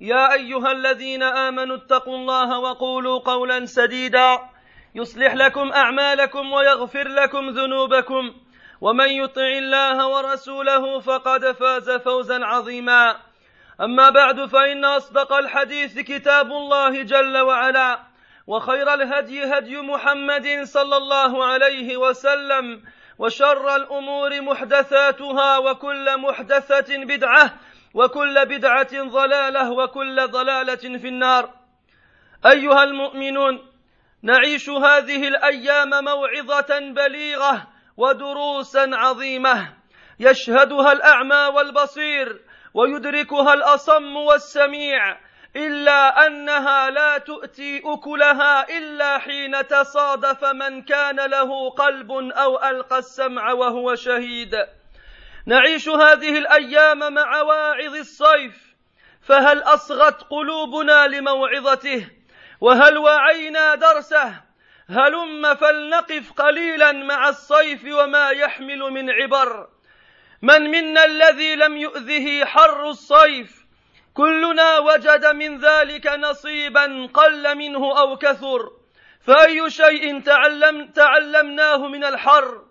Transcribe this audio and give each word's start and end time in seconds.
يا 0.00 0.32
أيها 0.32 0.72
الذين 0.72 1.22
آمنوا 1.22 1.76
اتقوا 1.76 2.16
الله 2.16 2.58
وقولوا 2.58 3.18
قولا 3.18 3.66
سديدا. 3.66 4.38
يصلح 4.94 5.34
لكم 5.34 5.72
أعمالكم 5.72 6.52
ويغفر 6.52 7.08
لكم 7.08 7.48
ذنوبكم. 7.48 8.34
ومن 8.80 9.08
يطع 9.08 9.46
الله 9.46 10.08
ورسوله 10.08 11.00
فقد 11.00 11.52
فاز 11.52 11.90
فوزا 11.90 12.44
عظيما. 12.44 13.16
أما 13.80 14.10
بعد 14.10 14.46
فإن 14.46 14.84
أصدق 14.84 15.32
الحديث 15.32 15.98
كتاب 15.98 16.46
الله 16.46 17.02
جل 17.02 17.38
وعلا 17.38 18.00
وخير 18.46 18.94
الهدي 18.94 19.44
هدي 19.44 19.80
محمد 19.80 20.62
صلى 20.62 20.96
الله 20.96 21.44
عليه 21.44 21.96
وسلم 21.96 22.82
وشر 23.18 23.76
الأمور 23.76 24.40
محدثاتها 24.40 25.58
وكل 25.58 26.18
محدثة 26.20 27.04
بدعة 27.04 27.54
وكل 27.94 28.46
بدعة 28.46 29.02
ضلالة 29.02 29.70
وكل 29.70 30.26
ضلالة 30.26 30.98
في 30.98 31.08
النار. 31.08 31.50
أيها 32.46 32.82
المؤمنون 32.82 33.70
نعيش 34.22 34.70
هذه 34.70 35.28
الأيام 35.28 36.04
موعظة 36.04 36.78
بليغة 36.80 37.66
ودروسا 37.96 38.90
عظيمة. 38.92 39.74
يشهدها 40.20 40.92
الأعمى 40.92 41.56
والبصير 41.56 42.40
ويدركها 42.74 43.54
الأصم 43.54 44.16
والسميع 44.16 45.18
إلا 45.56 46.26
أنها 46.26 46.90
لا 46.90 47.18
تؤتي 47.18 47.82
أكلها 47.84 48.78
إلا 48.78 49.18
حين 49.18 49.66
تصادف 49.66 50.44
من 50.44 50.82
كان 50.82 51.16
له 51.16 51.70
قلب 51.70 52.12
أو 52.12 52.64
ألقى 52.64 52.98
السمع 52.98 53.52
وهو 53.52 53.94
شهيد. 53.94 54.54
نعيش 55.46 55.88
هذه 55.88 56.38
الأيام 56.38 57.12
مع 57.12 57.42
واعظ 57.42 57.94
الصيف 57.94 58.74
فهل 59.22 59.58
أصغت 59.58 60.22
قلوبنا 60.22 61.06
لموعظته؟ 61.06 62.06
وهل 62.60 62.98
وعينا 62.98 63.74
درسه؟ 63.74 64.34
هلم 64.88 65.54
فلنقف 65.54 66.32
قليلا 66.32 66.92
مع 66.92 67.28
الصيف 67.28 67.84
وما 67.84 68.30
يحمل 68.30 68.78
من 68.78 69.10
عبر؟ 69.10 69.68
من 70.42 70.70
منا 70.70 71.04
الذي 71.04 71.54
لم 71.54 71.76
يؤذه 71.76 72.44
حر 72.44 72.88
الصيف؟ 72.88 73.64
كلنا 74.14 74.78
وجد 74.78 75.26
من 75.26 75.58
ذلك 75.58 76.06
نصيبا 76.06 77.08
قل 77.14 77.54
منه 77.54 77.98
أو 77.98 78.16
كثر 78.16 78.70
فأي 79.20 79.70
شيء 79.70 80.20
تعلم 80.20 80.86
تعلمناه 80.86 81.88
من 81.88 82.04
الحر؟ 82.04 82.64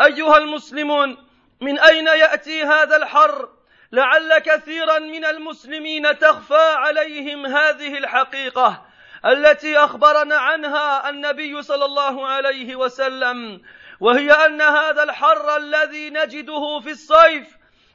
أيها 0.00 0.38
المسلمون 0.38 1.27
من 1.60 1.78
أين 1.78 2.06
يأتي 2.06 2.62
هذا 2.62 2.96
الحر؟ 2.96 3.48
لعل 3.92 4.38
كثيرا 4.38 4.98
من 4.98 5.24
المسلمين 5.24 6.18
تخفى 6.18 6.74
عليهم 6.76 7.46
هذه 7.46 7.98
الحقيقة 7.98 8.86
التي 9.26 9.78
أخبرنا 9.78 10.36
عنها 10.36 11.10
النبي 11.10 11.62
صلى 11.62 11.84
الله 11.84 12.26
عليه 12.26 12.76
وسلم 12.76 13.62
وهي 14.00 14.32
أن 14.32 14.60
هذا 14.60 15.02
الحر 15.02 15.56
الذي 15.56 16.10
نجده 16.10 16.80
في 16.80 16.90
الصيف 16.90 17.46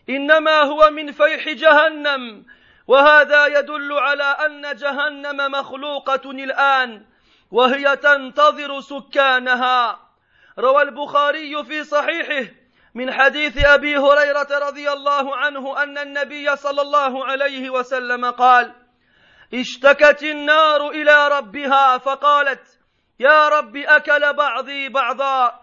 إنما 0.10 0.62
هو 0.62 0.90
من 0.90 1.12
فيح 1.12 1.50
جهنم 1.50 2.46
وهذا 2.88 3.46
يدل 3.46 3.94
على 3.94 4.24
أن 4.24 4.76
جهنم 4.76 5.52
مخلوقة 5.52 6.32
الآن 6.32 7.06
وهي 7.52 7.98
تنتظر 7.98 8.82
سكانها. 8.82 10.00
روى 10.60 10.82
البخاري 10.82 11.64
في 11.64 11.84
صحيحه 11.84 12.63
من 12.96 13.14
حديث 13.14 13.66
أبي 13.66 13.98
هريرة 13.98 14.48
رضي 14.52 14.92
الله 14.92 15.36
عنه 15.36 15.84
أن 15.84 15.98
النبي 15.98 16.56
صلى 16.56 16.82
الله 16.82 17.26
عليه 17.26 17.70
وسلم 17.70 18.26
قال 18.26 18.74
اشتكت 19.54 20.24
النار 20.24 20.90
إلى 20.90 21.28
ربها 21.28 21.98
فقالت 21.98 22.80
يا 23.20 23.50
رب 23.50 23.78
أكل 23.78 24.34
بعضي 24.34 24.90
بعضا 24.90 25.60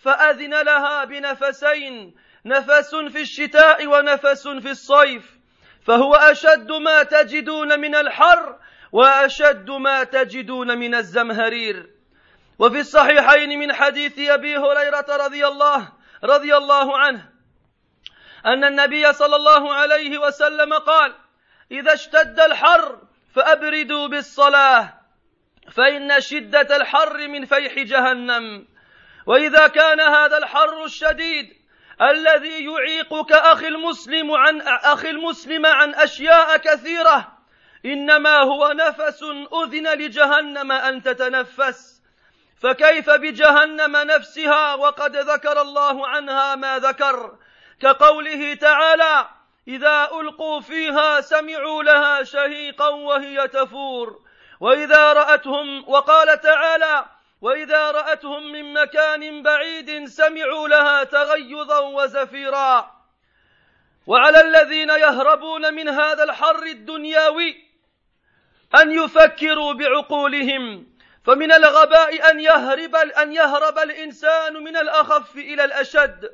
فأذن 0.00 0.62
لها 0.62 1.04
بنفسين 1.04 2.14
نفس 2.44 2.94
في 2.94 3.20
الشتاء 3.20 3.86
ونفس 3.86 4.48
في 4.48 4.70
الصيف 4.70 5.42
فهو 5.86 6.14
أشد 6.14 6.72
ما 6.72 7.02
تجدون 7.02 7.80
من 7.80 7.94
الحر 7.94 8.58
وأشد 8.92 9.70
ما 9.70 10.04
تجدون 10.04 10.78
من 10.78 10.94
الزمهرير. 10.94 11.90
وفي 12.58 12.80
الصحيحين 12.80 13.58
من 13.58 13.72
حديث 13.72 14.18
أبي 14.18 14.56
هريرة 14.56 15.06
رضي 15.10 15.46
الله 15.46 15.92
رضي 16.24 16.56
الله 16.56 16.98
عنه 16.98 17.28
أن 18.46 18.64
النبي 18.64 19.12
صلى 19.12 19.36
الله 19.36 19.74
عليه 19.74 20.18
وسلم 20.18 20.74
قال 20.74 21.14
إذا 21.70 21.94
اشتد 21.94 22.40
الحر 22.40 22.98
فأبردوا 23.34 24.08
بالصلاة 24.08 24.94
فإن 25.72 26.20
شدة 26.20 26.76
الحر 26.76 27.28
من 27.28 27.44
فيح 27.44 27.78
جهنم. 27.78 28.66
وإذا 29.26 29.66
كان 29.66 30.00
هذا 30.00 30.38
الحر 30.38 30.84
الشديد 30.84 31.62
الذي 32.02 32.64
يعيقك 32.64 33.32
أخي 33.32 33.68
المسلم 33.68 34.30
عن 34.30 34.60
أخي 34.60 35.10
المسلم 35.10 35.66
عن 35.66 35.94
أشياء 35.94 36.56
كثيرة 36.56 37.38
إنما 37.86 38.38
هو 38.38 38.72
نفس 38.72 39.22
أذن 39.64 39.98
لجهنم 39.98 40.72
أن 40.72 41.02
تتنفس. 41.02 42.01
فكيف 42.62 43.10
بجهنم 43.10 43.96
نفسها 43.96 44.74
وقد 44.74 45.16
ذكر 45.16 45.60
الله 45.60 46.08
عنها 46.08 46.54
ما 46.54 46.78
ذكر 46.78 47.38
كقوله 47.80 48.54
تعالى 48.54 49.28
إذا 49.68 50.08
ألقوا 50.20 50.60
فيها 50.60 51.20
سمعوا 51.20 51.82
لها 51.82 52.22
شهيقا 52.22 52.88
وهي 52.88 53.48
تفور 53.48 54.20
وإذا 54.60 55.12
رأتهم 55.12 55.88
وقال 55.88 56.40
تعالى 56.40 57.04
وإذا 57.40 57.90
رأتهم 57.90 58.52
من 58.52 58.72
مكان 58.72 59.42
بعيد 59.42 60.04
سمعوا 60.04 60.68
لها 60.68 61.04
تغيظا 61.04 61.78
وزفيرا 61.78 62.90
وعلى 64.06 64.40
الذين 64.40 64.88
يهربون 64.90 65.74
من 65.74 65.88
هذا 65.88 66.24
الحر 66.24 66.62
الدنيوي 66.62 67.72
أن 68.74 68.90
يفكروا 68.90 69.72
بعقولهم 69.72 70.91
فمن 71.24 71.52
الغباء 71.52 72.30
أن 72.30 72.40
يهرب 72.40 72.96
أن 72.96 73.32
يهرب 73.32 73.78
الإنسان 73.78 74.54
من 74.54 74.76
الأخف 74.76 75.36
إلى 75.36 75.64
الأشد. 75.64 76.30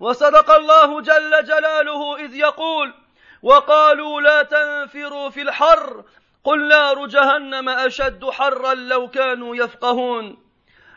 وصدق 0.00 0.50
الله 0.50 1.00
جل 1.00 1.44
جلاله 1.44 2.16
إذ 2.16 2.34
يقول 2.34 2.94
وقالوا 3.42 4.20
لا 4.20 4.42
تنفروا 4.42 5.30
في 5.30 5.42
الحر. 5.42 6.04
قل 6.44 6.68
نار 6.68 7.06
جهنم 7.06 7.68
أشد 7.68 8.30
حرا 8.30 8.74
لو 8.74 9.08
كانوا 9.08 9.56
يفقهون. 9.56 10.38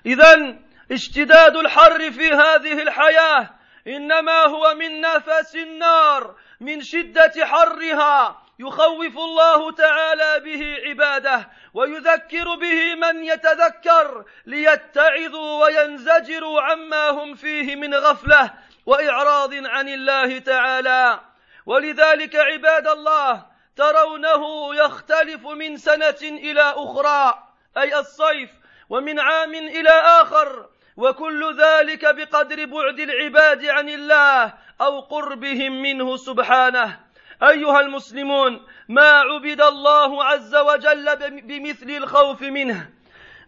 اذا 0.05 0.55
اشتداد 0.91 1.55
الحر 1.55 2.11
في 2.11 2.27
هذه 2.27 2.81
الحياة 2.81 3.49
إنما 3.87 4.45
هو 4.45 4.73
من 4.73 5.01
نفس 5.01 5.55
النار 5.55 6.35
من 6.59 6.81
شدة 6.81 7.33
حرها. 7.45 8.42
يخوف 8.67 9.17
الله 9.17 9.71
تعالى 9.71 10.39
به 10.39 10.77
عباده 10.85 11.49
ويذكر 11.73 12.55
به 12.55 12.95
من 12.95 13.23
يتذكر 13.23 14.25
ليتعظوا 14.45 15.63
وينزجروا 15.63 16.61
عما 16.61 17.09
هم 17.09 17.35
فيه 17.35 17.75
من 17.75 17.95
غفلة 17.95 18.53
وإعراض 18.85 19.53
عن 19.53 19.89
الله 19.89 20.39
تعالى. 20.39 21.19
ولذلك 21.65 22.35
عباد 22.35 22.87
الله 22.87 23.45
ترونه 23.75 24.75
يختلف 24.75 25.47
من 25.47 25.77
سنة 25.77 26.21
إلى 26.21 26.61
أخرى 26.61 27.47
أي 27.77 27.99
الصيف 27.99 28.49
ومن 28.89 29.19
عام 29.19 29.53
إلى 29.53 29.89
آخر 29.89 30.69
وكل 30.97 31.57
ذلك 31.57 32.15
بقدر 32.15 32.65
بعد 32.65 32.99
العباد 32.99 33.65
عن 33.65 33.89
الله 33.89 34.53
أو 34.81 34.99
قربهم 34.99 35.81
منه 35.81 36.17
سبحانه. 36.17 37.02
أيها 37.43 37.79
المسلمون 37.79 38.65
ما 38.89 39.09
عبد 39.09 39.61
الله 39.61 40.23
عز 40.23 40.55
وجل 40.55 41.15
بمثل 41.41 41.89
الخوف 41.89 42.41
منه 42.41 42.89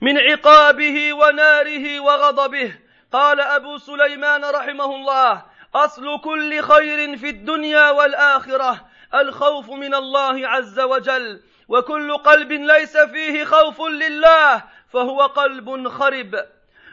من 0.01 0.18
عقابه 0.18 1.13
وناره 1.13 2.00
وغضبه. 2.00 2.75
قال 3.12 3.42
أبو 3.42 3.77
سليمان 3.77 4.45
رحمه 4.45 4.95
الله 4.95 5.45
أصل 5.75 6.19
كل 6.21 6.62
خير 6.62 7.18
في 7.18 7.30
الدنيا 7.30 7.89
والآخرة 7.89 8.86
الخوف 9.13 9.69
من 9.69 9.95
الله 9.95 10.48
عز 10.48 10.80
وجل. 10.80 11.41
وكل 11.68 12.18
قلب 12.18 12.51
ليس 12.51 12.98
فيه 12.98 13.44
خوف 13.44 13.81
لله 13.81 14.63
فهو 14.94 15.21
قلب 15.21 15.88
خرب. 15.88 16.45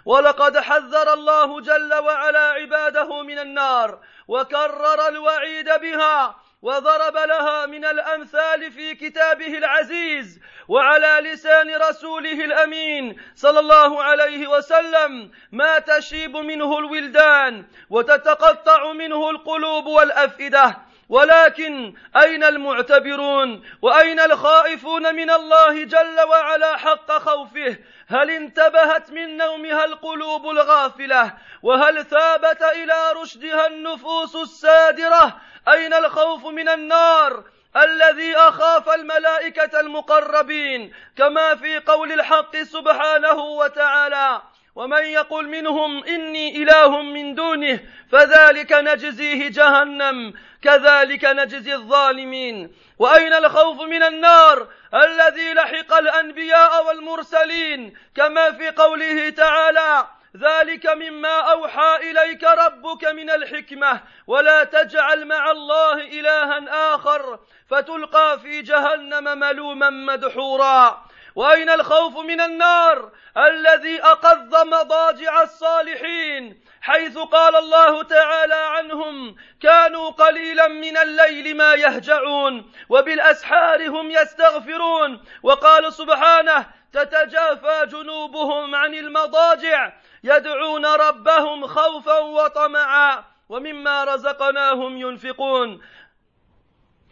ولقد 0.05 0.58
حذر 0.58 1.12
الله 1.12 1.60
جل 1.60 1.94
وعلا 1.94 2.50
عباده 2.50 3.22
من 3.22 3.38
النار 3.38 3.98
وكرر 4.28 5.08
الوعيد 5.08 5.70
بها 5.81 6.42
وضرب 6.62 7.17
لها 7.17 7.67
من 7.67 7.85
الأمثال 7.85 8.73
في 8.73 8.94
كتابه 8.94 9.59
العزيز 9.59 10.41
وعلى 10.69 11.19
لسان 11.31 11.75
رسوله 11.75 12.44
الأمين 12.44 13.20
صلى 13.35 13.61
الله 13.61 14.03
عليه 14.03 14.47
وسلم 14.47 15.31
ما 15.53 15.79
تشيب 15.79 16.37
منه 16.37 16.79
الولدان 16.79 17.64
وتتقطع 17.91 18.93
منه 18.93 19.31
القلوب 19.31 19.87
والأفئدة. 19.87 20.76
ولكن 21.09 21.94
أين 22.17 22.44
المعتبرون 22.44 23.62
وأين 23.82 24.20
الخائفون 24.20 25.15
من 25.15 25.31
الله 25.31 25.85
جل 25.85 26.20
وعلا 26.29 26.76
حق 26.76 27.12
خوفه؟ 27.12 27.76
هل 28.12 28.31
انتبهت 28.31 29.11
من 29.11 29.37
نومها 29.37 29.85
القلوب 29.85 30.50
الغافلة؟ 30.50 31.32
وهل 31.62 32.05
ثابت 32.05 32.62
إلى 32.62 33.12
رشدها 33.17 33.67
النفوس 33.67 34.37
السادرة؟ 34.37 35.41
أين 35.69 35.94
الخوف 35.94 36.47
من 36.47 36.69
النار 36.69 37.44
الذي 37.76 38.37
أخاف 38.37 38.88
الملائكة 38.88 39.81
المقربين؟ 39.81 40.93
كما 41.17 41.55
في 41.55 41.79
قول 41.79 42.12
الحق 42.12 42.56
سبحانه 42.56 43.38
وتعالى 43.38 44.43
ومن 44.74 45.04
يقل 45.04 45.48
منهم 45.48 46.04
إني 46.04 46.62
إله 46.62 47.02
من 47.02 47.34
دونه 47.34 47.80
فذلك 48.12 48.72
نجزيه 48.72 49.48
جهنم 49.48 50.34
كذلك 50.62 51.24
نجزي 51.24 51.74
الظالمين. 51.74 52.74
وأين 52.98 53.32
الخوف 53.32 53.80
من 53.80 54.02
النار؟ 54.02 54.69
الذي 54.94 55.52
لحق 55.52 55.94
الأنبياء 55.94 56.86
والمرسلين 56.86 57.94
كما 58.14 58.52
في 58.52 58.70
قوله 58.70 59.30
تعالى 59.30 60.06
ذلك 60.36 60.86
مما 60.86 61.40
أوحى 61.40 61.96
إليك 62.10 62.44
ربك 62.44 63.04
من 63.04 63.30
الحكمة 63.30 64.00
ولا 64.26 64.64
تجعل 64.64 65.24
مع 65.24 65.50
الله 65.50 65.94
إلها 65.94 66.94
آخر 66.94 67.38
فتلقى 67.70 68.40
في 68.42 68.62
جهنم 68.62 69.38
ملوما 69.38 69.90
مدحورا. 69.90 71.04
وأين 71.34 71.70
الخوف 71.70 72.19
من 72.19 72.40
النار 72.40 73.12
الذي 73.37 74.02
اقض 74.02 74.67
مضاجع 74.67 75.43
الصالحين؟ 75.43 76.62
حيث 76.81 77.19
قال 77.19 77.56
الله 77.56 78.02
تعالى 78.02 78.55
عنهم 78.55 79.37
كانوا 79.61 80.11
قليلا 80.11 80.69
من 80.69 80.96
الليل 80.96 81.56
ما 81.56 81.75
يهجعون 81.75 82.73
وبالأسحار 82.88 83.88
هم 83.88 84.11
يستغفرون. 84.11 85.25
وقال 85.43 85.93
سبحانه 85.93 86.67
تتجافى 86.93 87.87
جنوبهم 87.87 88.75
عن 88.75 88.94
المضاجع 88.94 89.93
يدعون 90.25 90.87
ربهم 90.87 91.67
خوفا 91.67 92.19
وطمعا 92.19 93.25
ومما 93.49 94.05
رزقناهم 94.05 94.96
ينفقون. 94.96 95.81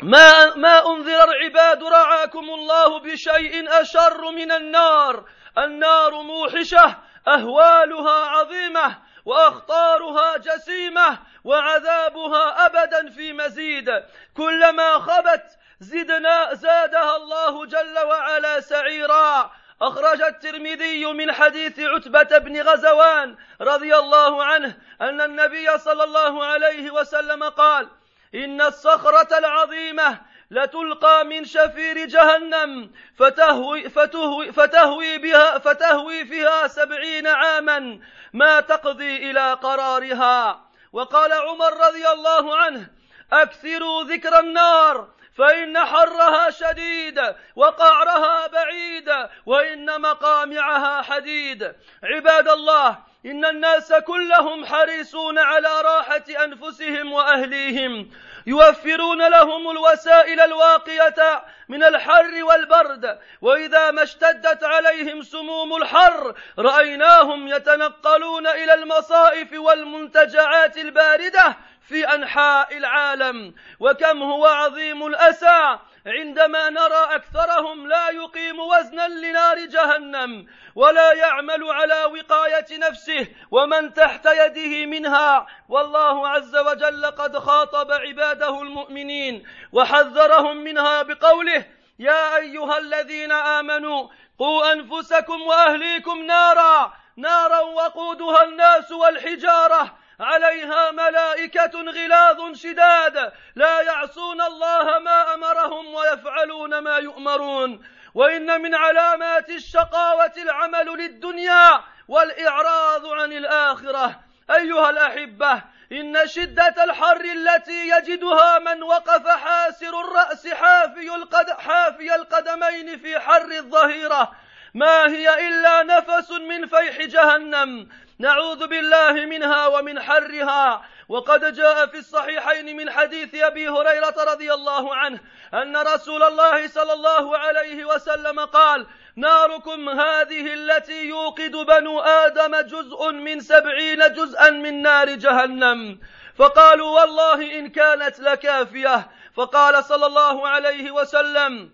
ما 0.02 0.54
ما 0.56 0.86
أنذر 0.86 1.24
العباد 1.24 1.84
رعاكم 1.84 2.50
الله 2.50 2.98
بشيء 2.98 3.80
أشر 3.80 4.30
من 4.30 4.52
النار. 4.52 5.24
النار 5.58 6.22
موحشة 6.22 6.96
أهوالها 7.28 8.26
عظيمة 8.26 8.98
وأخطارها 9.24 10.36
جسيمة 10.36 11.18
وعذابها 11.44 12.66
أبدا 12.66 13.10
في 13.10 13.32
مزيد. 13.32 14.02
كلما 14.36 14.98
خبت 14.98 15.44
زدنا 15.80 16.54
زادها 16.54 17.16
الله 17.16 17.66
جل 17.66 17.98
وعلا 17.98 18.60
سعيرا. 18.60 19.50
أخرج 19.82 20.22
الترمذي 20.22 21.06
من 21.06 21.32
حديث 21.32 21.80
عتبة 21.80 22.38
بن 22.38 22.60
غزوان 22.62 23.36
رضي 23.60 23.96
الله 23.96 24.44
عنه 24.44 24.76
أن 25.00 25.20
النبي 25.20 25.78
صلى 25.78 26.04
الله 26.04 26.44
عليه 26.44 26.90
وسلم 26.90 27.44
قال: 27.44 27.88
إن 28.34 28.60
الصخرة 28.60 29.38
العظيمة 29.38 30.20
لتلقى 30.50 31.24
من 31.24 31.44
شفير 31.44 32.06
جهنم 32.06 32.90
فتهوي, 33.16 33.88
فتهوي, 33.88 34.52
فتهوي, 34.52 35.18
بها 35.18 35.58
فتهوي 35.58 36.24
فيها 36.24 36.68
سبعين 36.68 37.26
عاما 37.26 38.00
ما 38.32 38.60
تقضي 38.60 39.30
إلى 39.30 39.52
قرارها. 39.52 40.64
وقال 40.92 41.32
عمر 41.32 41.86
رضي 41.86 42.08
الله 42.08 42.56
عنه 42.56 42.86
أكثروا 43.32 44.04
ذكر 44.04 44.38
النار 44.38 45.08
فإن 45.40 45.78
حرها 45.78 46.50
شديد 46.50 47.20
وقعرها 47.56 48.46
بعيد 48.46 49.10
وإن 49.46 50.00
مقامعها 50.00 51.02
حديد. 51.02 51.72
عباد 52.04 52.48
الله 52.48 52.98
إن 53.26 53.44
الناس 53.44 53.92
كلهم 53.92 54.66
حريصون 54.66 55.38
على 55.38 55.80
راحة 55.84 56.24
أنفسهم 56.44 57.12
وأهليهم. 57.12 58.10
يوفرون 58.46 59.28
لهم 59.28 59.70
الوسائل 59.70 60.40
الواقية 60.40 61.42
من 61.68 61.84
الحر 61.84 62.44
والبرد. 62.44 63.18
وإذا 63.40 63.90
ما 63.90 64.02
اشتدت 64.02 64.64
عليهم 64.64 65.22
سموم 65.22 65.76
الحر 65.76 66.34
رأيناهم 66.58 67.48
يتنقلون 67.48 68.46
إلى 68.46 68.74
المصائف 68.74 69.52
والمنتجعات 69.52 70.76
الباردة 70.76 71.56
في 71.88 72.14
أنحاء 72.14 72.76
العالم. 72.76 73.54
وكم 73.80 74.22
هو 74.22 74.46
عظيم 74.46 75.06
الأسى! 75.06 75.78
عندما 76.10 76.70
نرى 76.70 77.08
أكثرهم 77.10 77.88
لا 77.88 78.10
يقيم 78.10 78.60
وزنا 78.60 79.08
لنار 79.08 79.58
جهنم 79.58 80.46
ولا 80.74 81.12
يعمل 81.12 81.70
على 81.70 82.04
وقاية 82.04 82.66
نفسه 82.78 83.26
ومن 83.50 83.94
تحت 83.94 84.26
يده 84.26 84.86
منها 84.86 85.46
والله 85.68 86.28
عز 86.28 86.56
وجل 86.56 87.06
قد 87.06 87.38
خاطب 87.38 87.92
عباده 87.92 88.62
المؤمنين 88.62 89.46
وحذرهم 89.72 90.56
منها 90.56 91.02
بقوله 91.02 91.66
يا 91.98 92.36
أيها 92.36 92.78
الذين 92.78 93.32
آمنوا 93.32 94.08
قوا 94.38 94.72
أنفسكم 94.72 95.42
وأهليكم 95.42 96.22
نارا 96.22 96.92
نارا 97.16 97.60
وقودها 97.60 98.44
الناس 98.44 98.92
والحجارة 98.92 99.99
عليها 100.20 100.90
ملائكة 100.90 101.80
غلاظ 101.80 102.56
شداد. 102.56 103.32
لا 103.54 103.80
يعصون 103.80 104.40
الله 104.40 104.98
ما 104.98 105.34
أمرهم 105.34 105.94
ويفعلون 105.94 106.78
ما 106.78 106.96
يؤمرون. 106.96 107.86
وإن 108.14 108.60
من 108.60 108.74
علامات 108.74 109.50
الشقاوة 109.50 110.32
العمل 110.36 110.86
للدنيا 110.86 111.82
والإعراض 112.08 113.06
عن 113.06 113.32
الآخرة. 113.32 114.20
أيها 114.50 114.90
الأحبة 114.90 115.62
إن 115.92 116.26
شدة 116.26 116.84
الحر 116.84 117.20
التي 117.20 117.88
يجدها 117.88 118.58
من 118.58 118.82
وقف 118.82 119.28
حاسر 119.28 120.00
الرأس 120.00 120.48
حافي, 120.48 121.14
القد 121.14 121.50
حافي 121.50 122.14
القدمين 122.14 122.98
في 122.98 123.20
حر 123.20 123.50
الظهيرة. 123.52 124.32
ما 124.74 125.06
هي 125.06 125.48
إلا 125.48 125.82
نفس 125.82 126.30
من 126.30 126.66
فيح 126.66 126.98
جهنم. 126.98 127.88
نعوذ 128.20 128.66
بالله 128.66 129.12
منها 129.12 129.66
ومن 129.66 130.00
حرها. 130.00 130.84
وقد 131.08 131.54
جاء 131.54 131.86
في 131.86 131.98
الصحيحين 131.98 132.76
من 132.76 132.90
حديث 132.90 133.34
أبي 133.34 133.68
هريرة 133.68 134.14
رضي 134.32 134.54
الله 134.54 134.96
عنه 134.96 135.20
أن 135.54 135.76
رسول 135.76 136.22
الله 136.22 136.68
صلى 136.68 136.92
الله 136.92 137.38
عليه 137.38 137.84
وسلم 137.84 138.40
قال 138.40 138.86
ناركم 139.16 139.88
هذه 139.88 140.54
التي 140.54 141.04
يوقد 141.08 141.50
بنو 141.50 142.00
آدم 142.00 142.60
جزء 142.60 143.10
من 143.10 143.40
سبعين 143.40 144.12
جزءا 144.12 144.50
من 144.50 144.82
نار 144.82 145.08
جهنم. 145.10 145.98
فقالوا 146.38 147.00
والله 147.00 147.58
إن 147.58 147.68
كانت 147.68 148.20
لكافية. 148.20 149.10
فقال 149.36 149.84
صلى 149.84 150.06
الله 150.06 150.48
عليه 150.48 150.90
وسلم 150.90 151.70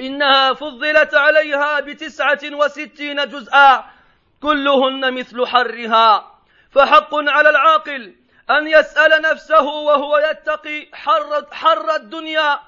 إنها 0.00 0.52
فضلت 0.52 1.14
عليها 1.14 1.80
بتسعة 1.80 2.40
وستين 2.52 3.28
جزءا. 3.28 3.97
كلهن 4.42 5.14
مثل 5.14 5.46
حرها. 5.46 6.34
فحق 6.70 7.14
على 7.14 7.50
العاقل 7.50 8.14
أن 8.50 8.66
يسأل 8.66 9.22
نفسه 9.22 9.64
وهو 9.64 10.18
يتقي 10.18 10.88
حر, 10.92 11.46
حر 11.52 11.94
الدنيا 11.94 12.60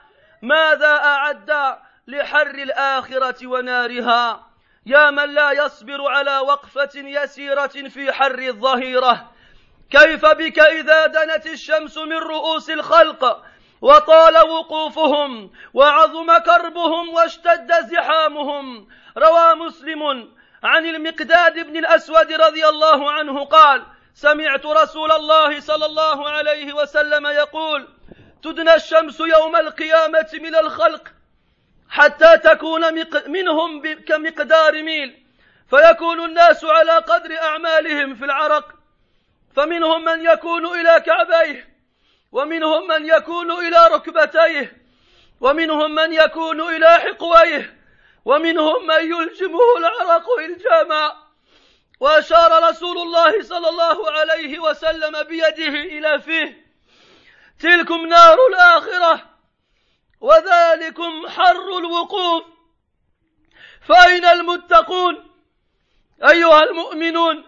ماذا 0.43 0.95
أعد 0.95 1.77
لحر 2.07 2.51
الآخرة 2.51 3.47
ونارها؟ 3.47 4.47
يا 4.87 5.11
من 5.11 5.35
لا 5.35 5.53
يصبر 5.53 6.11
على 6.11 6.39
وقفة 6.39 6.91
يسيرة 6.95 7.67
في 7.67 8.13
حر 8.13 8.39
الظهيرة. 8.39 9.31
كيف 9.91 10.27
بك 10.27 10.59
إذا 10.59 11.07
دنت 11.07 11.47
الشمس 11.47 11.99
من 11.99 12.19
رؤوس 12.19 12.71
الخلق 12.71 13.45
وطال 13.83 14.39
وقوفهم 14.39 15.51
وعظم 15.75 16.39
كربهم 16.39 17.09
واشتد 17.09 17.73
زحامهم؟ 17.81 18.89
روى 19.19 19.55
مسلم 19.55 20.31
عن 20.63 20.87
المقداد 20.87 21.59
بن 21.67 21.77
الأسود 21.77 22.33
رضي 22.33 22.69
الله 22.69 23.11
عنه 23.11 23.45
قال 23.45 23.87
سمعت 24.15 24.67
رسول 24.67 25.13
الله 25.13 25.61
صلى 25.61 25.87
الله 25.87 26.31
عليه 26.31 26.73
وسلم 26.73 27.27
يقول 27.27 27.89
تدنى 28.43 28.75
الشمس 28.75 29.21
يوم 29.21 29.57
القيامة 29.57 30.29
من 30.35 30.55
الخلق 30.55 31.09
حتى 31.89 32.39
تكون 32.39 32.95
منهم 33.27 33.83
كمقدار 34.09 34.83
ميل 34.83 35.23
فيكون 35.71 36.25
الناس 36.25 36.65
على 36.65 36.93
قدر 36.93 37.37
أعمالهم 37.43 38.15
في 38.15 38.25
العرق 38.25 38.75
فمنهم 39.57 40.05
من 40.05 40.25
يكون 40.25 40.67
إلى 40.67 41.01
كعبيه 41.01 41.69
ومنهم 42.33 42.89
من 42.89 43.07
يكون 43.07 43.51
إلى 43.51 43.89
ركبتيه 43.93 44.81
ومنهم 45.41 45.95
من 45.95 46.13
يكون 46.13 46.61
إلى 46.61 46.89
حقويه. 46.89 47.80
ومنهم 48.25 48.87
من 48.87 49.01
يلجمه 49.01 49.77
العرق 49.79 50.39
إلجاما 50.39 51.13
وأشار 52.01 52.69
رسول 52.69 52.99
الله 52.99 53.43
صلى 53.43 53.69
الله 53.69 54.11
عليه 54.11 54.59
وسلم 54.59 55.23
بيده 55.23 55.69
إلى 55.69 56.21
فيه. 56.21 56.71
تلكم 57.61 58.07
نار 58.07 58.47
الآخرة 58.47 59.31
وذلكم 60.21 61.29
حر 61.29 61.79
الوقوف. 61.79 62.45
فأين 63.89 64.25
المتقون؟ 64.25 65.31
أيها 66.29 66.63
المؤمنون 66.63 67.45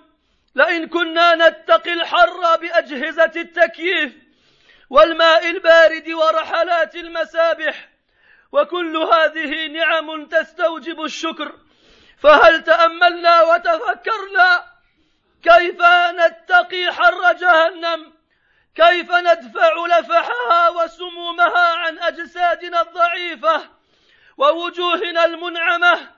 لئن 0.55 0.89
كنا 0.89 1.35
نتقي 1.35 1.93
الحر 1.93 2.57
بأجهزة 2.57 3.33
التكييف 3.37 4.13
والماء 4.91 5.51
البارد 5.51 6.09
ورحلات 6.09 6.95
المسابح 6.95 7.92
وكل 8.53 8.97
هذه 8.97 9.67
نعم 9.67 10.27
تستوجب 10.27 11.05
الشكر. 11.05 11.59
فهل 12.19 12.65
تأملنا 12.65 13.43
وتفكرنا 13.43 14.65
كيف 15.43 15.83
نتقي 16.11 16.93
حر 16.93 17.33
جهنم؟ 17.33 18.13
كيف 18.75 19.13
ندفع 19.13 19.87
لفحها 19.87 20.69
وسمومها 20.69 21.77
عن 21.77 21.99
أجسادنا 21.99 22.81
الضعيفة 22.81 23.71
ووجوهنا 24.37 25.25
المنعمة 25.25 26.11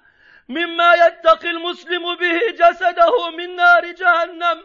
مما 0.48 0.94
يتقي 0.94 1.50
المسلم 1.50 2.14
به 2.16 2.40
جسده 2.50 3.30
من 3.30 3.56
نار 3.56 3.90
جهنم؟ 3.92 4.62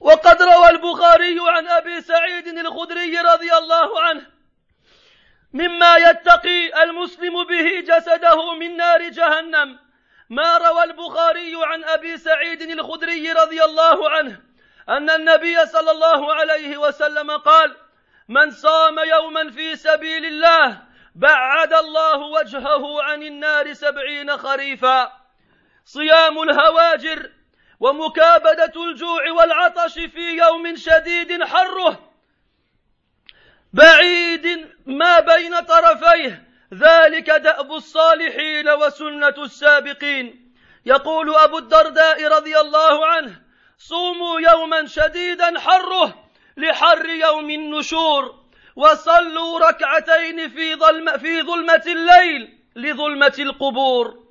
وقد 0.00 0.42
روى 0.42 0.70
البخاري 0.70 1.38
عن 1.40 1.68
أبي 1.68 2.00
سعيد 2.00 2.46
الخدري 2.46 3.18
رضي 3.18 3.54
الله 3.54 4.02
عنه 4.02 4.35
مما 5.52 5.96
يتقي 5.96 6.82
المسلم 6.82 7.44
به 7.44 7.80
جسده 7.80 8.54
من 8.54 8.76
نار 8.76 9.08
جهنم. 9.08 9.78
ما 10.30 10.58
روى 10.58 10.84
البخاري 10.84 11.52
عن 11.64 11.84
أبي 11.84 12.16
سعيد 12.16 12.62
الخدري 12.62 13.32
رضي 13.32 13.64
الله 13.64 14.10
عنه 14.10 14.40
أن 14.88 15.10
النبي 15.10 15.66
صلى 15.66 15.90
الله 15.90 16.34
عليه 16.34 16.76
وسلم 16.76 17.30
قال 17.30 17.76
من 18.28 18.50
صام 18.50 18.98
يوما 18.98 19.50
في 19.50 19.76
سبيل 19.76 20.24
الله 20.24 20.82
بعد 21.14 21.72
الله 21.72 22.18
وجهه 22.18 23.02
عن 23.02 23.22
النار 23.22 23.72
سبعين 23.72 24.36
خريفا. 24.36 25.12
صيام 25.84 26.42
الهواجر 26.42 27.30
ومكابدة 27.80 28.72
الجوع 28.76 29.30
والعطش 29.30 29.94
في 29.94 30.36
يوم 30.36 30.76
شديد 30.76 31.44
حره 31.44 32.05
بعيد 33.72 34.46
ما 34.86 35.20
بين 35.20 35.60
طرفيه 35.60 36.46
ذلك 36.74 37.30
دأب 37.30 37.72
الصالحين 37.72 38.68
وسنة 38.68 39.34
السابقين. 39.38 40.52
يقول 40.86 41.34
أبو 41.34 41.58
الدرداء 41.58 42.28
رضي 42.28 42.60
الله 42.60 43.06
عنه 43.06 43.42
صوموا 43.78 44.40
يوما 44.40 44.86
شديدا 44.86 45.60
حره 45.60 46.26
لحر 46.56 47.06
يوم 47.06 47.50
النشور 47.50 48.34
وصلوا 48.76 49.68
ركعتين 49.68 50.48
في 50.48 50.74
ظلمة, 50.74 51.16
في 51.16 51.42
ظلمة 51.42 51.82
الليل 51.86 52.58
لظلمة 52.76 53.34
القبور. 53.38 54.26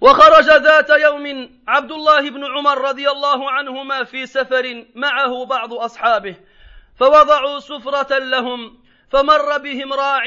وخرج 0.00 0.44
ذات 0.44 0.90
يوم 0.90 1.50
عبد 1.68 1.92
الله 1.92 2.30
بن 2.30 2.44
عمر 2.44 2.78
رضي 2.78 3.10
الله 3.10 3.50
عنهما 3.50 4.04
في 4.04 4.26
سفر 4.26 4.86
معه 4.94 5.46
بعض 5.46 5.74
أصحابه. 5.74 6.36
فوضعوا 6.98 7.58
سفرة 7.58 8.18
لهم 8.18 8.84
فمر 9.10 9.58
بهم 9.58 9.92
راع 9.92 10.22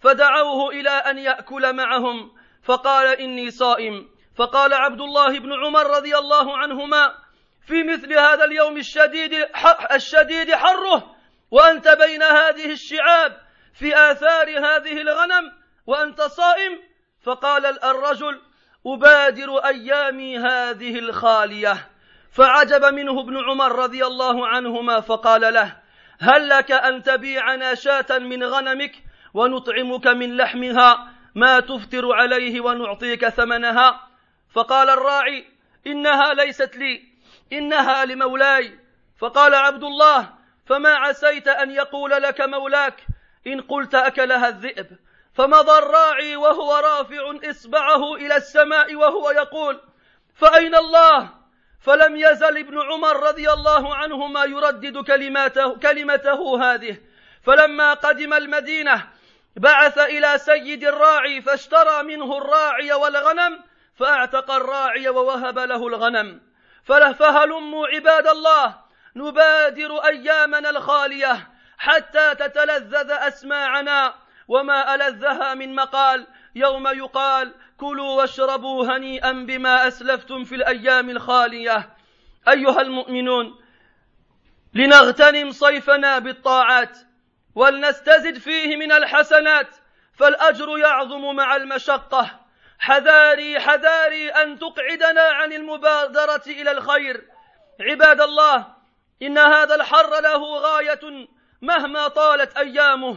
فدعوه 0.00 0.70
إلى 0.70 0.90
أن 0.90 1.18
يأكل 1.18 1.72
معهم 1.72 2.32
فقال 2.62 3.20
إني 3.20 3.50
صائم. 3.50 4.08
فقال 4.36 4.74
عبد 4.74 5.00
الله 5.00 5.38
بن 5.38 5.52
عمر 5.52 5.86
رضي 5.86 6.16
الله 6.16 6.58
عنهما 6.58 7.14
في 7.66 7.82
مثل 7.82 8.12
هذا 8.12 8.44
اليوم 8.44 8.76
الشديد 8.76 9.46
الشديد 9.92 10.54
حره 10.54 11.16
وأنت 11.50 11.88
بين 11.88 12.22
هذه 12.22 12.72
الشعاب 12.72 13.40
في 13.74 13.96
آثار 13.96 14.48
هذه 14.48 15.00
الغنم 15.00 15.52
وأنت 15.86 16.22
صائم؟ 16.22 16.78
فقال 17.22 17.84
الرجل 17.84 18.40
أبادر 18.86 19.58
أيامي 19.58 20.38
هذه 20.38 20.98
الخالية. 20.98 21.90
فعجب 22.32 22.84
منه 22.84 23.20
ابن 23.20 23.36
عمر 23.50 23.72
رضي 23.72 24.06
الله 24.06 24.48
عنهما 24.48 25.00
فقال 25.00 25.54
له 25.54 25.79
هل 26.20 26.48
لك 26.48 26.72
أن 26.72 27.02
تبيعنا 27.02 27.74
شاة 27.74 28.18
من 28.18 28.44
غنمك 28.44 28.92
ونطعمك 29.34 30.06
من 30.06 30.36
لحمها 30.36 31.08
ما 31.34 31.60
تفطر 31.60 32.12
عليه 32.12 32.60
ونعطيك 32.60 33.28
ثمنها؟ 33.28 34.08
فقال 34.54 34.90
الراعي 34.90 35.44
إنها 35.86 36.34
ليست 36.34 36.76
لي 36.76 37.02
إنها 37.52 38.04
لمولاي. 38.04 38.78
فقال 39.18 39.54
عبد 39.54 39.84
الله 39.84 40.32
فما 40.66 40.90
عسيت 40.90 41.48
أن 41.48 41.70
يقول 41.70 42.10
لك 42.10 42.40
مولاك؟ 42.40 43.06
إن 43.46 43.60
قلت 43.60 43.94
أكلها 43.94 44.48
الذئب. 44.48 44.86
فمضى 45.34 45.78
الراعي 45.78 46.36
وهو 46.36 46.76
رافع 46.76 47.50
إصبعه 47.50 48.14
إلى 48.14 48.36
السماء 48.36 48.94
وهو 48.94 49.30
يقول 49.30 49.80
فأين 50.34 50.74
الله؟ 50.74 51.39
فلم 51.80 52.16
يزل 52.16 52.58
ابن 52.58 52.80
عمر 52.80 53.28
رضي 53.28 53.50
الله 53.50 53.94
عنهما 53.94 54.44
يردد 54.44 54.98
كلماته 54.98 55.78
كلمته 55.78 56.62
هذه. 56.62 56.96
فلما 57.42 57.94
قدم 57.94 58.34
المدينة 58.34 59.08
بعث 59.56 59.98
إلى 59.98 60.38
سيد 60.38 60.84
الراعي 60.84 61.42
فاشترى 61.42 62.02
منه 62.02 62.38
الراعي 62.38 62.92
والغنم 62.92 63.62
فأعتق 63.96 64.50
الراعي 64.50 65.08
ووهب 65.08 65.58
له 65.58 65.86
الغنم. 65.86 66.40
فهلموا 66.84 67.86
عباد 67.86 68.26
الله 68.26 68.74
نبادر 69.16 69.98
أيامنا 70.04 70.70
الخالية 70.70 71.48
حتى 71.78 72.34
تتلذذ 72.34 73.10
أسماعنا 73.10 74.14
وما 74.48 74.94
ألذها 74.94 75.54
من 75.54 75.74
مقال. 75.74 76.26
يوم 76.54 76.88
يقال 76.88 77.54
كلوا 77.80 78.16
واشربوا 78.16 78.86
هنيئا 78.86 79.32
بما 79.32 79.88
أسلفتم 79.88 80.44
في 80.44 80.54
الأيام 80.54 81.10
الخالية. 81.10 81.96
أيها 82.48 82.80
المؤمنون 82.80 83.60
لنغتنم 84.74 85.50
صيفنا 85.50 86.18
بالطاعات 86.18 86.98
ولنستزد 87.54 88.38
فيه 88.38 88.76
من 88.76 88.92
الحسنات 88.92 89.76
فالأجر 90.14 90.78
يعظم 90.78 91.36
مع 91.36 91.56
المشقة. 91.56 92.40
حذاري 92.78 93.60
حذاري 93.60 94.28
أن 94.28 94.58
تقعدنا 94.58 95.22
عن 95.22 95.52
المبادرة 95.52 96.42
إلى 96.46 96.70
الخير. 96.70 97.24
عباد 97.80 98.20
الله 98.20 98.66
إن 99.22 99.38
هذا 99.38 99.74
الحر 99.74 100.20
له 100.20 100.58
غاية 100.58 101.28
مهما 101.62 102.08
طالت 102.08 102.56
أيامه. 102.56 103.16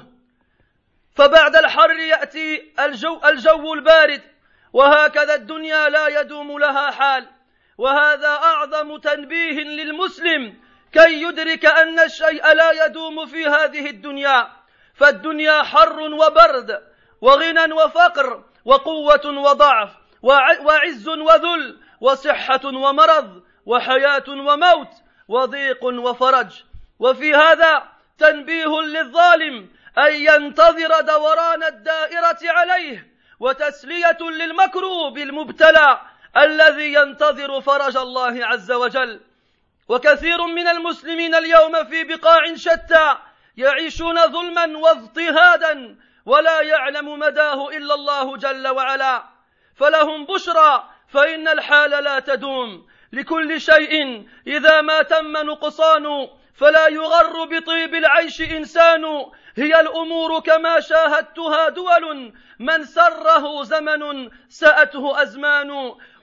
فبعد 1.16 1.56
الحر 1.56 1.92
يأتي 1.92 2.74
الجو, 2.80 3.22
الجو 3.26 3.74
البارد. 3.74 4.33
وهكذا 4.74 5.36
الدنيا 5.36 5.90
لا 5.90 6.08
يدوم 6.08 6.60
لها 6.60 6.92
حال. 6.92 7.28
وهذا 7.78 8.28
أعظم 8.28 8.98
تنبيه 8.98 9.64
للمسلم 9.64 10.58
كي 10.92 11.22
يدرك 11.22 11.66
أن 11.66 12.00
الشيء 12.00 12.54
لا 12.54 12.86
يدوم 12.86 13.26
في 13.26 13.46
هذه 13.46 13.90
الدنيا. 13.90 14.48
فالدنيا 14.94 15.64
حر 15.64 16.00
وبرد 16.00 16.84
وغنى 17.22 17.74
وفقر 17.74 18.44
وقوة 18.66 19.26
وضعف 19.26 19.90
وعز 20.66 21.08
وذل 21.08 21.80
وصحة 22.02 22.66
ومرض 22.66 23.44
وحياة 23.66 24.24
وموت 24.30 24.92
وضيق 25.28 25.86
وفرج. 25.86 26.64
وفي 27.00 27.36
هذا 27.36 27.84
تنبيه 28.18 28.82
للظالم 28.82 29.70
أن 29.98 30.14
ينتظر 30.14 31.02
دوران 31.02 31.64
الدائرة 31.64 32.40
عليه. 32.44 33.13
وتسلية 33.44 34.18
للمكروب 34.22 35.18
المبتلى 35.18 36.02
الذي 36.38 36.94
ينتظر 36.94 37.62
فرج 37.62 37.98
الله 37.98 38.46
عز 38.46 38.72
وجل. 38.72 39.22
وكثير 39.88 40.46
من 40.46 40.68
المسلمين 40.68 41.36
اليوم 41.36 41.84
في 41.84 42.04
بقاع 42.04 42.56
شتى 42.56 43.18
يعيشون 43.58 44.28
ظلما 44.28 44.78
واضطهادا 44.78 45.96
ولا 46.26 46.62
يعلم 46.62 47.20
مداه 47.20 47.70
إلا 47.70 47.94
الله 47.94 48.38
جل 48.38 48.68
وعلا. 48.68 49.24
فلهم 49.76 50.26
بشرى 50.26 50.90
فإن 51.08 51.48
الحال 51.48 51.90
لا 51.90 52.20
تدوم. 52.20 52.88
لكل 53.14 53.62
شيء 53.62 54.24
إذا 54.48 54.82
ما 54.82 55.02
تم 55.02 55.38
نقصان 55.38 56.28
فلا 56.56 56.88
يغر 56.88 57.46
بطيب 57.46 57.96
العيش 57.96 58.42
إنسان. 58.42 59.06
هي 59.56 59.80
الأمور 59.80 60.40
كما 60.40 60.80
شاهدتها 60.80 61.70
دول. 61.70 62.34
من 62.60 62.84
سره 62.84 63.64
زمن 63.64 64.30
سأته 64.50 65.22
أزمان. 65.22 65.72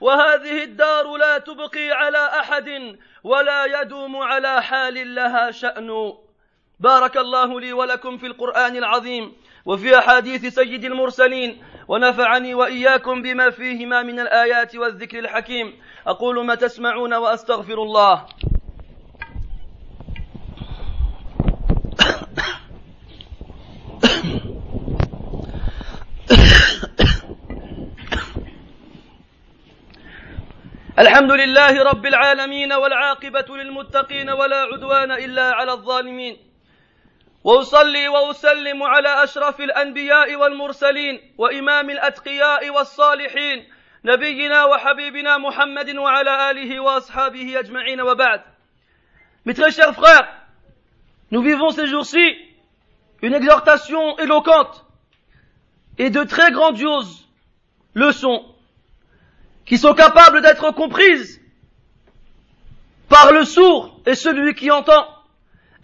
وهذه 0.00 0.64
الدار 0.64 1.16
لا 1.16 1.38
تبقي 1.38 1.90
على 1.90 2.26
أحد 2.26 2.96
ولا 3.24 3.80
يدوم 3.80 4.16
على 4.16 4.62
حال 4.62 5.14
لها 5.14 5.50
شأن. 5.50 6.12
بارك 6.80 7.16
الله 7.16 7.60
لي 7.60 7.72
ولكم 7.72 8.18
في 8.18 8.26
القرآن 8.26 8.76
العظيم 8.76 9.36
وفي 9.66 9.98
أحاديث 9.98 10.46
سيد 10.46 10.84
المرسلين. 10.84 11.62
ونفعني 11.88 12.54
وإياكم 12.54 13.22
بما 13.22 13.50
فيهما 13.50 14.02
من 14.02 14.20
الآيات 14.20 14.76
والذكر 14.76 15.18
الحكيم. 15.18 15.82
أقول 16.06 16.46
ما 16.46 16.54
تسمعون 16.54 17.14
وأستغفر 17.14 17.82
الله. 17.82 18.26
الحمد 31.00 31.32
لله 31.32 31.82
رب 31.82 32.06
العالمين 32.06 32.72
والعاقبة 32.72 33.56
للمتقين 33.56 34.30
ولا 34.30 34.56
عدوان 34.56 35.10
إلا 35.12 35.50
على 35.54 35.72
الظالمين. 35.72 36.36
وأصلي 37.44 38.08
وأسلم 38.08 38.82
على 38.82 39.24
أشرف 39.24 39.60
الأنبياء 39.60 40.36
والمرسلين 40.36 41.20
وإمام 41.38 41.90
الأتقياء 41.90 42.70
والصالحين 42.70 43.68
نبينا 44.04 44.64
وحبيبنا 44.64 45.38
محمد 45.38 45.96
وعلى 45.96 46.50
آله 46.50 46.80
وأصحابه 46.80 47.58
أجمعين 47.58 48.00
وبعد. 48.00 48.40
Mes 49.46 49.54
très 49.54 49.70
chers 49.70 49.94
frères, 49.94 50.28
nous 51.30 51.40
vivons 51.42 51.70
ces 51.70 51.86
jours-ci 51.86 52.36
une 53.22 53.32
exhortation 53.34 54.18
éloquente 54.18 54.84
et 55.96 56.10
de 56.10 56.24
très 56.24 56.50
grandioses 56.50 57.26
leçons. 57.94 58.44
Qui 59.64 59.78
sont 59.78 59.94
capables 59.94 60.42
d'être 60.42 60.72
comprises 60.72 61.40
par 63.08 63.32
le 63.32 63.44
sourd 63.44 64.00
et 64.06 64.14
celui 64.14 64.54
qui 64.54 64.70
entend, 64.70 65.06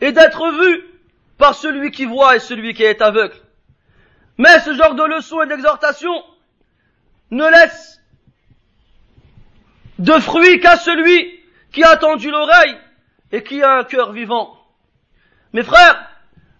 et 0.00 0.12
d'être 0.12 0.50
vues 0.52 0.84
par 1.38 1.54
celui 1.54 1.90
qui 1.90 2.04
voit 2.04 2.36
et 2.36 2.40
celui 2.40 2.74
qui 2.74 2.82
est 2.82 3.02
aveugle. 3.02 3.36
Mais 4.38 4.60
ce 4.60 4.74
genre 4.74 4.94
de 4.94 5.04
leçon 5.04 5.42
et 5.42 5.46
d'exhortation 5.46 6.12
ne 7.30 7.44
laisse 7.44 8.00
de 9.98 10.12
fruit 10.20 10.60
qu'à 10.60 10.76
celui 10.76 11.40
qui 11.72 11.82
a 11.82 11.96
tendu 11.96 12.30
l'oreille 12.30 12.76
et 13.32 13.42
qui 13.42 13.62
a 13.62 13.78
un 13.78 13.84
cœur 13.84 14.12
vivant. 14.12 14.56
Mes 15.52 15.62
frères, 15.62 16.10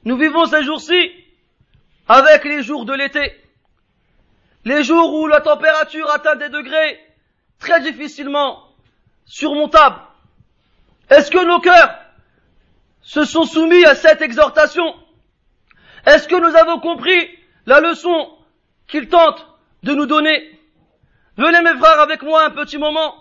nous 0.04 0.16
vivons 0.16 0.46
ces 0.46 0.64
jours-ci 0.64 1.10
avec 2.08 2.44
les 2.44 2.62
jours 2.62 2.84
de 2.84 2.94
l'été, 2.94 3.34
les 4.64 4.82
jours 4.82 5.14
où 5.14 5.26
la 5.26 5.40
température 5.40 6.10
atteint 6.10 6.36
des 6.36 6.48
degrés 6.48 6.98
très 7.58 7.80
difficilement 7.80 8.62
surmontable. 9.24 10.00
Est-ce 11.10 11.30
que 11.30 11.44
nos 11.44 11.60
cœurs 11.60 11.94
se 13.02 13.24
sont 13.24 13.44
soumis 13.44 13.84
à 13.84 13.94
cette 13.94 14.22
exhortation? 14.22 14.94
Est-ce 16.04 16.28
que 16.28 16.36
nous 16.36 16.56
avons 16.56 16.80
compris 16.80 17.28
la 17.66 17.80
leçon 17.80 18.30
qu'il 18.86 19.08
tente 19.08 19.46
de 19.82 19.94
nous 19.94 20.06
donner? 20.06 20.60
Venez 21.36 21.60
mes 21.62 21.78
frères 21.78 22.00
avec 22.00 22.22
moi 22.22 22.44
un 22.44 22.50
petit 22.50 22.78
moment 22.78 23.14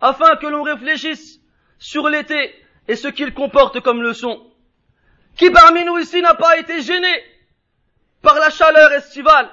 afin 0.00 0.36
que 0.36 0.46
l'on 0.46 0.62
réfléchisse 0.62 1.40
sur 1.78 2.08
l'été 2.08 2.54
et 2.88 2.96
ce 2.96 3.08
qu'il 3.08 3.34
comporte 3.34 3.80
comme 3.80 4.02
leçon. 4.02 4.44
Qui 5.36 5.50
parmi 5.50 5.84
nous 5.84 5.98
ici 5.98 6.20
n'a 6.20 6.34
pas 6.34 6.58
été 6.58 6.82
gêné 6.82 7.24
par 8.20 8.34
la 8.34 8.50
chaleur 8.50 8.92
estivale? 8.92 9.48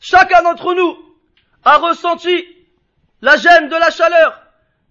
Chacun 0.00 0.42
d'entre 0.42 0.74
nous 0.74 0.96
a 1.64 1.76
ressenti 1.76 2.44
la 3.22 3.36
gêne 3.36 3.68
de 3.68 3.76
la 3.76 3.90
chaleur, 3.90 4.42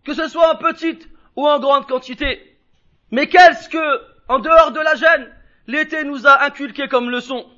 que 0.06 0.14
ce 0.14 0.28
soit 0.28 0.54
en 0.54 0.56
petite 0.56 1.08
ou 1.36 1.48
en 1.48 1.60
grande 1.60 1.88
quantité. 1.88 2.58
Mais 3.12 3.28
qu'est-ce 3.28 3.70
que, 3.70 4.02
en 4.28 4.40
dehors 4.40 4.72
de 4.72 4.80
la 4.80 4.96
gêne, 4.96 5.32
l'été 5.68 6.04
nous 6.04 6.28
a 6.28 6.44
inculqué 6.44 6.88
comme 6.88 7.10
leçon? 7.10 7.50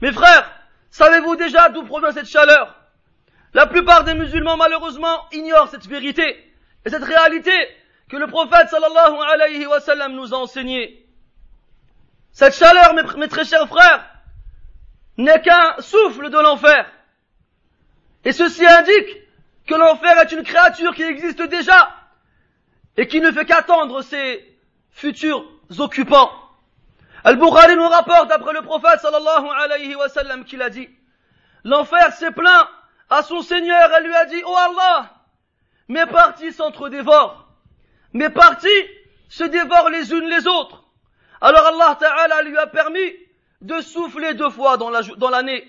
Mes 0.00 0.12
frères, 0.12 0.50
savez-vous 0.90 1.36
déjà 1.36 1.68
d'où 1.68 1.84
provient 1.84 2.12
cette 2.12 2.28
chaleur? 2.28 2.74
La 3.54 3.66
plupart 3.66 4.04
des 4.04 4.14
musulmans, 4.14 4.56
malheureusement, 4.56 5.26
ignorent 5.32 5.68
cette 5.68 5.86
vérité 5.86 6.44
et 6.84 6.90
cette 6.90 7.04
réalité 7.04 7.52
que 8.08 8.16
le 8.16 8.26
prophète 8.26 8.68
sallallahu 8.68 9.16
alayhi 9.32 9.66
wa 9.66 10.08
nous 10.08 10.34
a 10.34 10.38
enseigné. 10.38 11.06
Cette 12.32 12.54
chaleur, 12.54 12.94
mes 12.94 13.28
très 13.28 13.44
chers 13.44 13.68
frères, 13.68 14.04
n'est 15.16 15.40
qu'un 15.42 15.74
souffle 15.80 16.30
de 16.30 16.38
l'enfer. 16.38 16.86
Et 18.24 18.32
ceci 18.32 18.64
indique 18.64 19.27
que 19.68 19.74
l'enfer 19.74 20.18
est 20.18 20.32
une 20.32 20.42
créature 20.42 20.94
qui 20.94 21.02
existe 21.02 21.42
déjà 21.42 21.94
et 22.96 23.06
qui 23.06 23.20
ne 23.20 23.30
fait 23.30 23.44
qu'attendre 23.44 24.02
ses 24.02 24.58
futurs 24.90 25.44
occupants. 25.78 26.32
Al-Bukhari 27.22 27.76
nous 27.76 27.86
rapporte 27.88 28.32
après 28.32 28.54
le 28.54 28.62
prophète 28.62 29.00
sallallahu 29.00 29.46
alayhi 29.62 29.94
wa 29.94 30.08
sallam 30.08 30.44
qu'il 30.44 30.62
a 30.62 30.70
dit 30.70 30.88
L'enfer 31.64 32.12
s'est 32.14 32.30
plaint 32.30 32.66
à 33.10 33.22
son 33.22 33.42
Seigneur 33.42 33.90
et 33.98 34.02
lui 34.02 34.14
a 34.14 34.24
dit 34.24 34.42
Oh 34.46 34.56
Allah, 34.56 35.12
mes 35.88 36.06
parties 36.06 36.52
s'entre-dévorent, 36.52 37.46
mes 38.14 38.30
parties 38.30 38.68
se 39.28 39.44
dévorent 39.44 39.90
les 39.90 40.12
unes 40.12 40.28
les 40.28 40.46
autres. 40.46 40.84
Alors 41.40 41.66
Allah 41.66 41.96
Ta'ala 42.00 42.42
lui 42.42 42.56
a 42.56 42.66
permis 42.66 43.12
de 43.60 43.80
souffler 43.80 44.32
deux 44.34 44.50
fois 44.50 44.78
dans 44.78 45.30
l'année, 45.30 45.68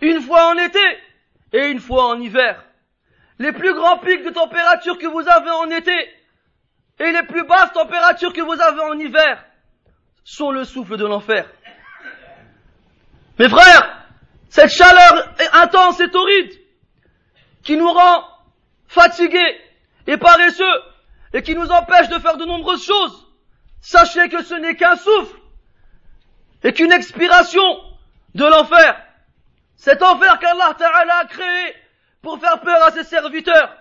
une 0.00 0.20
fois 0.20 0.46
en 0.46 0.58
été 0.58 0.78
et 1.52 1.66
une 1.68 1.80
fois 1.80 2.04
en 2.04 2.20
hiver 2.20 2.62
les 3.40 3.52
plus 3.52 3.72
grands 3.72 3.96
pics 3.98 4.22
de 4.22 4.30
température 4.30 4.98
que 4.98 5.06
vous 5.06 5.26
avez 5.26 5.50
en 5.50 5.70
été 5.70 5.96
et 6.98 7.10
les 7.10 7.22
plus 7.22 7.42
basses 7.44 7.72
températures 7.72 8.34
que 8.34 8.42
vous 8.42 8.60
avez 8.60 8.82
en 8.82 8.98
hiver 8.98 9.42
sont 10.22 10.50
le 10.50 10.64
souffle 10.64 10.98
de 10.98 11.06
l'enfer. 11.06 11.48
Mes 13.38 13.48
frères, 13.48 14.04
cette 14.50 14.68
chaleur 14.68 15.34
intense 15.54 15.98
et 16.00 16.10
torride 16.10 16.52
qui 17.62 17.78
nous 17.78 17.90
rend 17.90 18.24
fatigués 18.86 19.58
et 20.06 20.18
paresseux 20.18 20.82
et 21.32 21.42
qui 21.42 21.54
nous 21.54 21.70
empêche 21.70 22.10
de 22.10 22.18
faire 22.18 22.36
de 22.36 22.44
nombreuses 22.44 22.84
choses, 22.84 23.26
sachez 23.80 24.28
que 24.28 24.44
ce 24.44 24.54
n'est 24.54 24.76
qu'un 24.76 24.96
souffle 24.96 25.40
et 26.62 26.74
qu'une 26.74 26.92
expiration 26.92 27.62
de 28.34 28.44
l'enfer. 28.44 29.02
Cet 29.76 30.02
enfer 30.02 30.38
qu'Allah 30.40 30.74
Ta'ala 30.76 31.20
a 31.20 31.24
créé 31.24 31.79
pour 32.22 32.38
faire 32.38 32.60
peur 32.60 32.82
à 32.84 32.90
ses 32.90 33.04
serviteurs, 33.04 33.76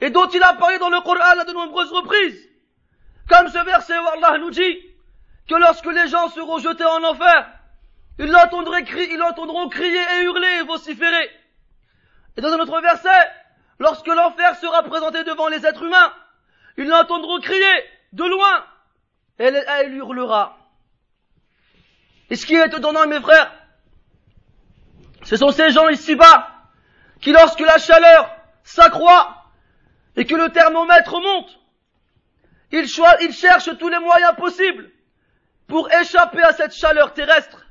et 0.00 0.10
dont 0.10 0.28
il 0.28 0.42
a 0.42 0.54
parlé 0.54 0.78
dans 0.78 0.90
le 0.90 1.00
Coran 1.00 1.38
à 1.38 1.44
de 1.44 1.52
nombreuses 1.52 1.92
reprises, 1.92 2.48
comme 3.28 3.48
ce 3.48 3.64
verset 3.64 3.98
où 3.98 4.06
Allah 4.08 4.38
nous 4.38 4.50
dit 4.50 4.78
que 5.48 5.54
lorsque 5.54 5.86
les 5.86 6.08
gens 6.08 6.28
seront 6.28 6.58
jetés 6.58 6.84
en 6.84 7.02
enfer, 7.04 7.50
ils 8.18 8.30
l'entendront 8.30 8.82
crier, 9.68 10.00
et 10.00 10.24
hurler 10.24 10.60
et 10.60 10.64
vociférer. 10.64 11.30
Et 12.36 12.40
dans 12.40 12.52
un 12.52 12.58
autre 12.58 12.80
verset, 12.80 13.30
lorsque 13.78 14.06
l'enfer 14.06 14.56
sera 14.56 14.82
présenté 14.82 15.24
devant 15.24 15.48
les 15.48 15.64
êtres 15.66 15.84
humains, 15.84 16.12
ils 16.76 16.86
l'entendront 16.86 17.40
crier 17.40 17.84
de 18.12 18.24
loin 18.24 18.64
et 19.38 19.44
elle, 19.44 19.94
hurlera. 19.94 20.56
Et 22.30 22.36
ce 22.36 22.46
qui 22.46 22.54
est 22.54 22.66
étonnant, 22.66 23.06
mes 23.06 23.20
frères, 23.20 23.52
ce 25.22 25.36
sont 25.36 25.50
ces 25.50 25.70
gens 25.70 25.88
ici-bas 25.88 26.57
qui 27.20 27.32
lorsque 27.32 27.60
la 27.60 27.78
chaleur 27.78 28.34
s'accroît 28.62 29.44
et 30.16 30.24
que 30.24 30.34
le 30.34 30.50
thermomètre 30.50 31.20
monte, 31.20 31.58
il, 32.70 32.86
il 33.20 33.32
cherche 33.32 33.76
tous 33.78 33.88
les 33.88 33.98
moyens 33.98 34.34
possibles 34.36 34.90
pour 35.66 35.90
échapper 35.92 36.42
à 36.42 36.52
cette 36.52 36.74
chaleur 36.74 37.14
terrestre 37.14 37.64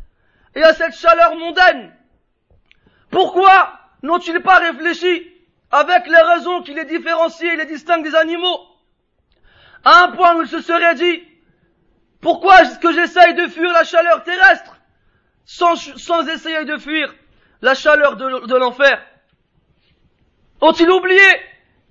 et 0.56 0.64
à 0.64 0.74
cette 0.74 0.96
chaleur 0.96 1.36
mondaine. 1.36 1.94
Pourquoi 3.12 3.80
n'ont-ils 4.02 4.42
pas 4.42 4.60
réfléchi 4.60 5.32
avec 5.72 6.08
les 6.08 6.22
raisons 6.22 6.62
qui 6.62 6.74
les 6.74 6.86
différencient 6.86 7.52
et 7.52 7.58
les 7.58 7.66
distinguent 7.66 8.04
des 8.04 8.16
animaux? 8.16 8.60
À 9.84 10.04
un 10.04 10.12
point 10.12 10.36
où 10.36 10.42
ils 10.42 10.48
se 10.48 10.62
seraient 10.62 10.96
dit 10.96 11.24
pourquoi 12.22 12.62
est-ce 12.62 12.80
que 12.80 12.92
j'essaye 12.92 13.36
de 13.36 13.48
fuir 13.48 13.72
la 13.72 13.84
chaleur 13.84 14.24
terrestre 14.24 14.78
sans, 15.46 15.76
sans 15.76 16.28
essayer 16.28 16.66
de 16.66 16.78
fuir 16.78 17.14
la 17.62 17.74
chaleur 17.74 18.18
de, 18.18 18.56
l'enfer? 18.56 19.02
Ont-ils 20.62 20.90
oublié 20.90 21.22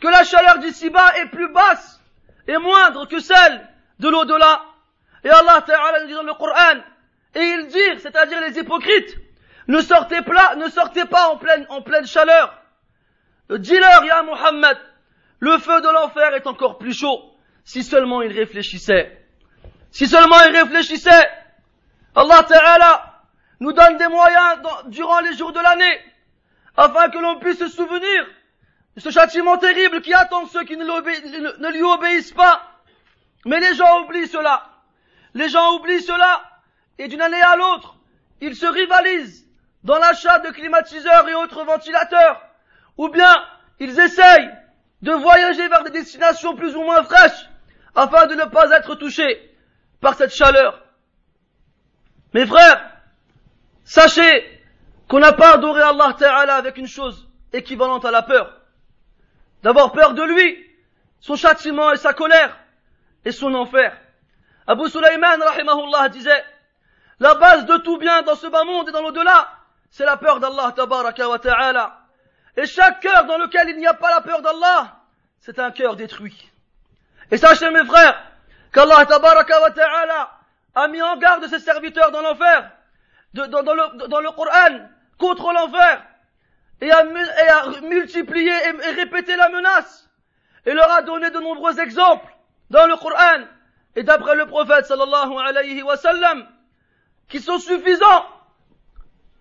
que 0.00 0.09
la 0.09 0.24
chaleur 0.24 0.59
d'ici-bas 0.59 1.18
est 1.18 1.26
plus 1.26 1.52
basse 1.52 2.00
et 2.48 2.59
moindre 2.59 3.07
que 3.07 3.20
celle 3.20 3.68
de 3.98 4.09
l'au-delà? 4.09 4.62
Et 5.24 5.31
Allah 5.31 5.62
Ta'ala 5.66 6.05
dit 6.07 6.12
dans 6.12 6.22
le 6.22 6.35
Coran, 6.35 6.81
et 7.35 7.40
ils 7.40 7.66
disent, 7.66 8.02
c'est-à-dire 8.02 8.40
les 8.40 8.59
hypocrites, 8.59 9.16
ne 9.68 9.81
sortez 9.81 10.22
pas, 10.22 10.55
ne 10.57 10.68
sortez 10.68 11.05
pas 11.05 11.29
en 11.29 11.37
pleine, 11.37 11.66
en 11.68 11.83
pleine 11.83 12.07
chaleur. 12.07 12.55
Dis-leur, 13.50 14.05
Ya 14.05 14.22
Muhammad, 14.22 14.79
le 15.40 15.59
feu 15.59 15.81
de 15.81 15.88
l'enfer 15.88 16.35
est 16.35 16.46
encore 16.46 16.79
plus 16.79 16.92
chaud, 16.92 17.20
si 17.64 17.83
seulement 17.83 18.22
ils 18.22 18.33
réfléchissaient. 18.33 19.24
Si 19.90 20.07
seulement 20.07 20.40
ils 20.48 20.57
réfléchissaient, 20.57 21.29
Allah 22.14 22.42
Ta'ala 22.44 23.22
nous 23.61 23.72
donne 23.72 23.96
des 23.96 24.09
moyens 24.09 24.61
durant 24.87 25.20
les 25.20 25.37
jours 25.37 25.52
de 25.52 25.61
l'année, 25.61 26.00
afin 26.76 27.09
que 27.09 27.18
l'on 27.18 27.38
puisse 27.38 27.59
se 27.59 27.68
souvenir 27.68 28.26
ce 28.98 29.11
châtiment 29.11 29.59
terrible 29.59 30.00
qui 30.00 30.14
attend 30.14 30.46
ceux 30.46 30.64
qui 30.64 30.76
ne, 30.76 31.72
lui 31.72 31.82
obéissent 31.82 32.32
pas. 32.32 32.62
Mais 33.44 33.61
les 33.61 33.74
gens 33.74 34.02
oublient 34.02 34.28
cela. 34.28 34.70
Les 35.35 35.48
gens 35.48 35.74
oublient 35.76 36.02
cela, 36.02 36.42
et 36.98 37.09
d'une 37.09 37.20
année 37.20 37.42
à 37.42 37.56
l'autre, 37.56 37.96
ils 38.40 38.56
se 38.56 38.66
rivalisent 38.66 39.46
dans 39.85 39.98
l'achat 39.98 40.38
de 40.38 40.50
climatiseurs 40.50 41.28
et 41.28 41.35
autres 41.35 41.62
ventilateurs, 41.64 42.40
ou 42.96 43.09
bien 43.09 43.35
ils 43.78 44.00
essayent 44.00 44.50
de 45.02 45.12
voyager 45.12 45.68
vers 45.68 45.85
des 45.85 45.90
destinations 45.90 46.56
plus 46.56 46.74
ou 46.74 46.82
moins 46.82 47.02
fraîches, 47.02 47.50
afin 47.94 48.26
de 48.26 48.35
ne 48.35 48.44
pas 48.44 48.70
être 48.70 48.94
touchés 48.94 49.54
par 50.00 50.14
cette 50.14 50.35
chaleur. 50.35 50.82
Mes 52.32 52.46
frères, 52.46 52.90
sachez 53.85 54.62
qu'on 55.09 55.20
n'a 55.20 55.32
pas 55.32 55.54
adoré 55.54 55.82
Allah 55.82 56.14
Ta'ala 56.18 56.56
avec 56.56 56.78
une 56.78 56.88
chose 56.88 57.28
équivalente 57.52 58.04
à 58.06 58.11
la 58.11 58.22
peur. 58.22 58.65
D'avoir 59.66 59.90
peur 59.90 60.14
de 60.14 60.22
lui, 60.22 60.64
son 61.18 61.35
châtiment 61.35 61.90
et 61.90 61.96
sa 61.96 62.12
colère, 62.12 62.57
et 63.24 63.33
son 63.33 63.52
enfer. 63.52 63.98
Abu 64.64 64.88
Sulaiman, 64.88 65.42
rahimahullah, 65.42 66.09
disait, 66.09 66.44
la 67.18 67.35
base 67.35 67.66
de 67.66 67.76
tout 67.79 67.98
bien 67.98 68.22
dans 68.22 68.37
ce 68.37 68.46
bas 68.46 68.62
monde 68.62 68.88
et 68.88 68.92
dans 68.92 69.02
l'au-delà, 69.02 69.50
c'est 69.90 70.05
la 70.05 70.18
peur 70.18 70.38
d'Allah 70.38 70.70
tabaraka 70.70 71.29
wa 71.29 71.40
ta'ala. 71.40 71.98
Et 72.57 72.64
chaque 72.64 73.00
cœur 73.00 73.24
dans 73.24 73.38
lequel 73.38 73.70
il 73.70 73.79
n'y 73.79 73.88
a 73.88 73.94
pas 73.94 74.11
la 74.11 74.20
peur 74.20 74.40
d'Allah, 74.40 74.98
c'est 75.40 75.59
un 75.59 75.72
cœur 75.72 75.96
détruit. 75.96 76.48
Et 77.33 77.37
sachez 77.37 77.68
mes 77.72 77.85
frères, 77.85 78.22
qu'Allah 78.72 79.05
tabaraka 79.05 79.62
wa 79.62 79.70
ta'ala 79.72 80.31
a 80.76 80.87
mis 80.87 81.02
en 81.02 81.16
garde 81.16 81.44
ses 81.48 81.59
serviteurs 81.59 82.12
dans 82.12 82.22
l'enfer, 82.22 82.70
dans, 83.35 83.46
le, 83.48 84.07
dans 84.07 84.20
le 84.20 84.31
Coran, 84.31 84.87
contre 85.18 85.52
l'enfer, 85.52 86.05
et 86.80 86.90
a, 86.90 87.04
multiplié 87.82 88.50
et, 88.50 88.90
répété 88.92 89.34
la 89.36 89.48
menace, 89.48 90.10
et 90.64 90.72
leur 90.72 90.90
a 90.92 91.02
donné 91.02 91.30
de 91.30 91.38
nombreux 91.38 91.78
exemples 91.80 92.32
dans 92.70 92.86
le 92.86 92.96
Coran, 92.96 93.44
et 93.94 94.02
d'après 94.02 94.34
le 94.34 94.46
prophète 94.46 94.86
sallallahu 94.86 95.32
alayhi 95.38 95.82
wa 95.82 95.96
sallam, 95.96 96.46
qui 97.28 97.40
sont 97.40 97.58
suffisants 97.58 98.26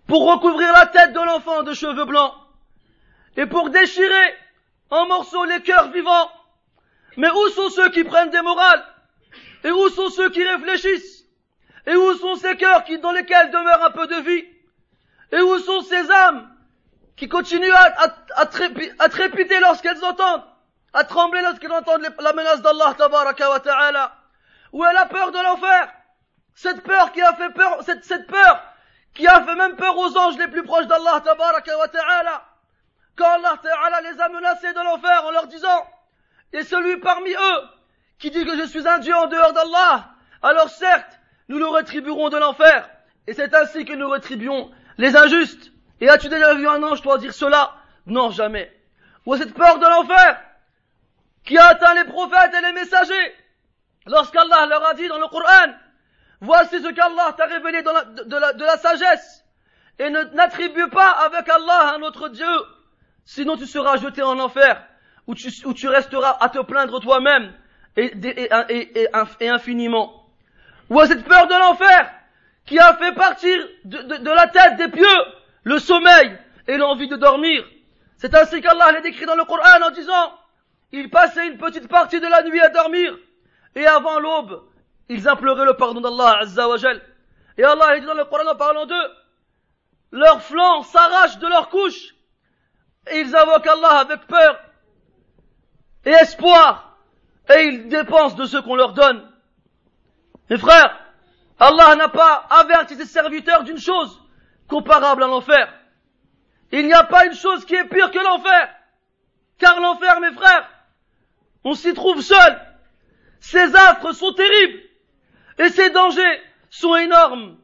pour 0.08 0.32
recouvrir 0.32 0.72
la 0.72 0.86
tête 0.86 1.14
de 1.14 1.20
l'enfant 1.20 1.64
de 1.64 1.74
cheveux 1.74 2.06
blancs 2.06 2.34
et 3.38 3.46
pour 3.46 3.70
déchirer 3.70 4.36
en 4.90 5.08
morceaux 5.08 5.46
les 5.46 5.62
cœurs 5.62 5.92
vivants. 5.92 6.30
Mais 7.18 7.30
où 7.30 7.50
sont 7.50 7.70
ceux 7.70 7.90
qui 7.90 8.04
prennent 8.04 8.30
des 8.30 8.42
morales 8.42 8.84
Et 9.64 9.72
où 9.72 9.90
sont 9.90 10.10
ceux 10.10 10.30
qui 10.30 10.44
réfléchissent 10.44 11.26
Et 11.88 11.96
où 11.96 12.14
sont 12.16 12.36
ces 12.36 12.58
cœurs 12.58 12.84
qui, 12.84 13.00
dans 13.00 13.14
lesquels 13.14 13.52
demeure 13.52 13.86
un 13.86 13.92
peu 13.92 14.06
de 14.08 14.16
vie 14.16 14.46
Et 15.32 15.42
où 15.42 15.58
sont 15.60 15.82
ces 15.82 16.12
âmes 16.12 16.55
qui 17.16 17.30
continuent 17.30 17.72
à, 17.72 18.14
à, 18.36 18.46
trépiter 19.10 19.60
lorsqu'elles 19.60 20.04
entendent, 20.04 20.44
à 20.94 21.04
trembler 21.04 21.42
lorsqu'elles 21.42 21.72
entendent 21.72 22.08
la 22.20 22.34
menace 22.34 22.62
d'Allah 22.62 22.94
tabaraka 22.98 23.50
wa 23.50 23.60
ta'ala 23.60 24.14
Où 24.74 24.84
est 24.84 24.94
la 24.94 25.06
peur 25.06 25.32
de 25.32 25.38
l'enfer 25.38 25.94
Cette 26.54 26.84
peur 26.84 27.12
qui 27.12 27.22
a 27.22 27.34
fait 27.34 27.52
peur, 27.52 27.84
cette, 27.84 28.04
cette 28.04 28.28
peur 28.28 28.62
qui 29.14 29.28
a 29.28 29.44
fait 29.44 29.56
même 29.56 29.78
peur 29.78 29.98
aux 29.98 30.18
anges 30.18 30.38
les 30.38 30.50
plus 30.50 30.64
proches 30.64 30.88
d'Allah 30.88 31.22
tabaraka 31.24 31.78
wa 31.78 31.88
ta'ala. 31.88 32.44
Quand 33.16 33.32
Allah 33.32 33.58
ta'ala 33.64 34.02
les 34.02 34.20
a 34.20 34.28
menacés 34.28 34.74
de 34.74 34.84
l'enfer 34.84 35.26
en 35.26 35.32
leur 35.32 35.48
disant, 35.48 35.88
et 36.52 36.64
celui 36.64 36.98
parmi 36.98 37.32
eux 37.32 37.62
qui 38.20 38.30
dit 38.30 38.46
que 38.46 38.58
je 38.58 38.66
suis 38.66 38.86
un 38.88 39.00
Dieu 39.00 39.16
en 39.16 39.28
dehors 39.28 39.54
d'Allah, 39.54 40.10
alors 40.42 40.70
certes, 40.70 41.20
nous 41.48 41.60
le 41.60 41.68
rétribuerons 41.68 42.30
de 42.30 42.38
l'enfer. 42.38 42.90
Et 43.28 43.34
c'est 43.34 43.54
ainsi 43.54 43.86
que 43.86 43.94
nous 43.94 44.10
rétribuons 44.10 44.72
les 44.98 45.16
injustes. 45.16 45.72
Et 46.06 46.10
as-tu 46.10 46.30
déjà 46.30 46.54
vu 46.54 46.68
un 46.68 46.84
ange, 46.84 47.02
toi, 47.02 47.18
dire 47.18 47.34
cela? 47.34 47.74
Non, 48.06 48.30
jamais. 48.30 48.72
Ou 49.26 49.36
cette 49.38 49.56
peur 49.56 49.80
de 49.80 49.88
l'enfer 49.88 50.40
qui 51.44 51.58
a 51.58 51.66
atteint 51.70 51.96
les 51.96 52.04
prophètes 52.04 52.54
et 52.54 52.62
les 52.62 52.74
messagers 52.74 53.36
lorsqu'Allah 54.06 54.68
leur 54.68 54.86
a 54.86 54.94
dit 54.94 55.08
dans 55.08 55.18
le 55.18 55.28
Coran 55.28 55.74
Voici 56.42 56.80
ce 56.80 56.90
qu'Allah 56.90 57.34
t'a 57.36 57.46
révélé 57.46 57.82
de, 57.82 58.64
la, 58.64 58.78
sagesse. 58.78 59.44
Et 59.98 60.12
n'attribue 60.12 60.90
pas 60.90 61.10
avec 61.10 61.50
Allah 61.50 61.96
un 61.96 62.04
autre 62.04 62.30
Dieu. 62.30 62.56
Sinon 63.26 63.58
tu 63.58 63.66
seras 63.66 63.98
jeté 63.98 64.22
en 64.22 64.38
enfer. 64.40 64.86
Où 65.26 65.34
tu, 65.34 65.88
resteras 65.88 66.38
à 66.40 66.50
te 66.50 66.60
plaindre 66.60 67.00
toi-même. 67.00 67.52
Et, 67.98 68.14
et, 68.20 69.50
infiniment. 69.50 70.30
Ou 70.92 71.04
cette 71.06 71.26
peur 71.26 71.48
de 71.48 71.58
l'enfer. 71.58 72.12
Qui 72.68 72.78
a 72.78 72.94
fait 72.94 73.14
partir 73.14 73.58
de, 73.86 74.30
la 74.30 74.48
tête 74.50 74.76
des 74.78 74.90
pieux 74.90 75.18
le 75.66 75.80
sommeil 75.80 76.38
et 76.68 76.78
l'envie 76.78 77.10
de 77.10 77.18
dormir. 77.18 77.66
C'est 78.18 78.34
ainsi 78.34 78.62
qu'Allah 78.62 78.94
l'a 78.94 79.02
décrit 79.02 79.26
dans 79.26 79.36
le 79.36 79.44
Coran 79.44 79.82
en 79.86 79.92
disant, 79.92 80.34
il 80.94 81.10
passait 81.10 81.48
une 81.48 81.58
petite 81.58 81.90
partie 81.90 82.22
de 82.22 82.28
la 82.28 82.44
nuit 82.44 82.62
à 82.62 82.70
dormir, 82.70 83.18
et 83.76 83.86
avant 83.86 84.20
l'aube, 84.20 84.64
ils 85.10 85.28
imploraient 85.28 85.66
le 85.66 85.76
pardon 85.76 86.00
d'Allah 86.00 86.38
Azza 86.42 86.70
wa 86.70 86.78
Et 87.58 87.64
Allah 87.64 88.00
dit 88.00 88.06
dans 88.06 88.14
le 88.14 88.26
Coran 88.26 88.48
en 88.50 88.56
parlant 88.56 88.86
d'eux, 88.86 89.12
leurs 90.12 90.42
flancs 90.42 90.84
s'arrachent 90.84 91.40
de 91.40 91.48
leurs 91.48 91.70
couches 91.70 92.16
et 93.12 93.20
ils 93.20 93.36
invoquent 93.36 93.68
Allah 93.68 94.00
avec 94.00 94.26
peur 94.28 94.60
et 96.06 96.12
espoir 96.12 96.98
et 97.54 97.64
ils 97.64 97.90
dépensent 97.90 98.36
de 98.36 98.46
ce 98.46 98.58
qu'on 98.58 98.76
leur 98.76 98.94
donne. 98.94 99.30
Mes 100.50 100.58
frères, 100.58 100.98
Allah 101.60 101.96
n'a 101.96 102.08
pas 102.08 102.46
averti 102.50 102.96
ses 102.96 103.06
serviteurs 103.06 103.64
d'une 103.64 103.80
chose 103.80 104.22
comparable 104.68 105.24
à 105.24 105.28
l'enfer. 105.28 105.74
Il 106.72 106.86
n'y 106.88 106.94
a 106.94 107.04
pas 107.04 107.26
une 107.26 107.36
chose 107.36 107.66
qui 107.66 107.76
est 107.76 107.86
pire 107.86 108.12
que 108.12 108.20
l'enfer. 108.20 108.70
Car 109.58 109.80
l'enfer, 109.80 110.20
mes 110.20 110.34
frères, 110.34 110.70
on 111.64 111.74
s'y 111.74 111.94
trouve 111.94 112.22
seul. 112.22 112.62
Ses 113.40 113.76
affres 113.76 114.12
sont 114.12 114.34
terribles. 114.34 114.82
Et 115.58 115.70
ses 115.70 115.90
dangers 115.92 116.42
sont 116.70 116.96
énormes. 116.96 117.58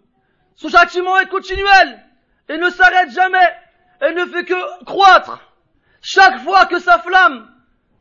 Son 0.55 0.69
châtiment 0.69 1.19
est 1.19 1.27
continuel 1.27 2.05
et 2.47 2.57
ne 2.57 2.69
s'arrête 2.69 3.11
jamais 3.11 3.53
et 4.01 4.13
ne 4.13 4.25
fait 4.25 4.45
que 4.45 4.83
croître. 4.85 5.39
Chaque 6.01 6.39
fois 6.39 6.65
que 6.65 6.79
sa 6.79 6.99
flamme 6.99 7.51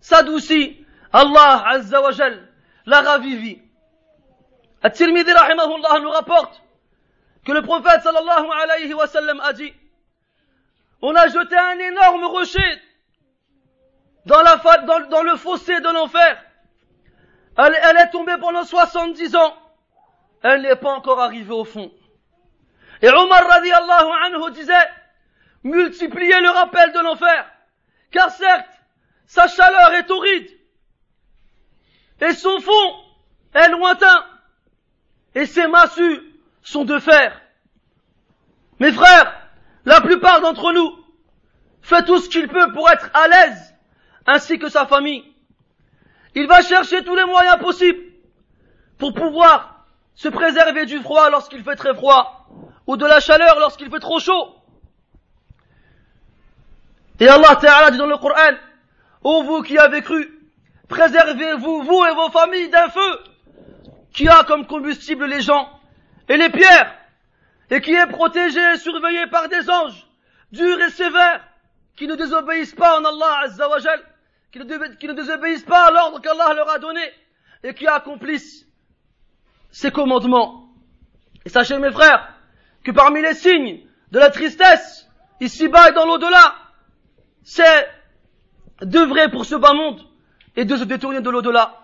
s'adoucit, 0.00 0.84
Allah 1.12 1.64
Azza 1.66 2.00
wa 2.00 2.10
la 2.86 3.00
ravivit. 3.00 3.60
At-Tirmidhi 4.82 5.32
rahimahullah 5.32 6.00
nous 6.00 6.10
rapporte 6.10 6.62
que 7.50 7.54
le 7.54 7.62
prophète 7.62 8.02
sallallahu 8.02 8.46
alayhi 8.62 8.94
wa 8.94 9.08
sallam 9.08 9.40
a 9.40 9.52
dit 9.52 9.74
on 11.02 11.14
a 11.16 11.26
jeté 11.26 11.56
un 11.56 11.78
énorme 11.78 12.24
rocher 12.26 12.80
dans, 14.24 14.42
le 14.42 15.36
fossé 15.36 15.80
de 15.80 15.92
l'enfer. 15.92 16.44
Elle, 17.56 17.96
est 17.96 18.10
tombée 18.10 18.36
pendant 18.38 18.64
70 18.64 19.34
ans 19.34 19.56
elle 20.42 20.62
n'est 20.62 20.76
pas 20.76 20.92
encore 20.92 21.20
arrivée 21.20 21.52
au 21.52 21.64
fond. 21.64 21.90
Et 23.02 23.08
Omar 23.08 23.46
radiallahu 23.46 24.08
anhu 24.24 24.50
disait, 24.52 24.88
multipliez 25.64 26.38
le 26.40 26.50
rappel 26.50 26.92
de 26.92 27.00
l'enfer, 27.00 27.50
car 28.10 28.30
certes, 28.30 28.70
sa 29.26 29.48
chaleur 29.48 29.92
est 29.94 30.10
horrible, 30.10 30.48
et 32.20 32.32
son 32.32 32.60
fond 32.60 32.94
est 33.54 33.68
lointain, 33.68 34.24
et 35.34 35.46
ses 35.46 35.66
massues 35.66 36.30
sont 36.62 36.84
de 36.84 36.98
fer. 36.98 37.39
Mes 38.81 38.93
frères, 38.93 39.33
la 39.85 40.01
plupart 40.01 40.40
d'entre 40.40 40.73
nous 40.73 40.97
fait 41.83 42.03
tout 42.05 42.19
ce 42.19 42.29
qu'il 42.29 42.49
peut 42.49 42.73
pour 42.73 42.88
être 42.90 43.11
à 43.14 43.29
l'aise, 43.29 43.75
ainsi 44.27 44.59
que 44.59 44.69
sa 44.69 44.87
famille. 44.87 45.25
Il 46.35 46.47
va 46.47 46.62
chercher 46.62 47.05
tous 47.05 47.14
les 47.14 47.25
moyens 47.27 47.59
possibles 47.59 48.03
pour 48.99 49.12
pouvoir 49.12 49.85
se 50.14 50.29
préserver 50.29 50.87
du 50.87 50.99
froid 51.01 51.31
lorsqu'il 51.31 51.62
fait 51.62 51.77
très 51.77 51.95
froid, 51.95 52.49
ou 52.87 52.97
de 52.97 53.07
la 53.07 53.21
chaleur 53.21 53.59
lorsqu'il 53.59 53.90
fait 53.90 54.01
trop 54.01 54.19
chaud. 54.19 54.57
Et 57.19 57.29
Allah 57.29 57.57
Ta'ala 57.57 57.90
dit 57.90 57.99
dans 57.99 58.07
le 58.07 58.16
Coran, 58.16 58.55
ô 59.23 59.43
vous 59.43 59.62
qui 59.62 59.77
avez 59.77 60.01
cru, 60.01 60.40
préservez-vous, 60.88 61.83
vous 61.83 62.05
et 62.07 62.14
vos 62.14 62.31
familles, 62.31 62.71
d'un 62.71 62.88
feu 62.88 63.19
qui 64.12 64.27
a 64.27 64.45
comme 64.45 64.66
combustible 64.66 65.27
les 65.27 65.43
gens 65.43 65.69
et 66.29 66.38
les 66.38 66.49
pierres, 66.49 66.95
et 67.70 67.80
qui 67.80 67.92
est 67.92 68.06
protégé 68.06 68.61
et 68.74 68.78
surveillé 68.78 69.26
par 69.28 69.48
des 69.48 69.70
anges, 69.70 70.06
durs 70.52 70.80
et 70.80 70.90
sévères, 70.90 71.44
qui 71.96 72.06
ne 72.06 72.16
désobéissent 72.16 72.74
pas 72.74 72.98
en 72.98 73.04
Allah 73.04 73.40
Azzawajal, 73.44 74.02
qui 74.50 74.59
ne, 74.59 75.12
désobéissent 75.12 75.64
pas 75.64 75.87
à 75.87 75.90
l'ordre 75.90 76.20
qu'Allah 76.20 76.52
leur 76.54 76.68
a 76.68 76.78
donné, 76.78 77.02
et 77.62 77.74
qui 77.74 77.87
accomplissent 77.87 78.66
ses 79.70 79.92
commandements. 79.92 80.68
Et 81.44 81.48
sachez 81.48 81.78
mes 81.78 81.92
frères, 81.92 82.35
que 82.83 82.90
parmi 82.90 83.22
les 83.22 83.35
signes 83.35 83.80
de 84.11 84.18
la 84.18 84.30
tristesse, 84.30 85.09
ici-bas 85.40 85.90
et 85.90 85.92
dans 85.92 86.06
l'au-delà, 86.06 86.54
c'est 87.42 87.88
d'œuvrer 88.83 89.30
pour 89.30 89.44
ce 89.44 89.54
bas 89.54 89.74
monde 89.74 90.00
et 90.56 90.64
de 90.64 90.76
se 90.76 90.85
détourner 90.85 91.20
de 91.20 91.30
l'au-delà. 91.30 91.76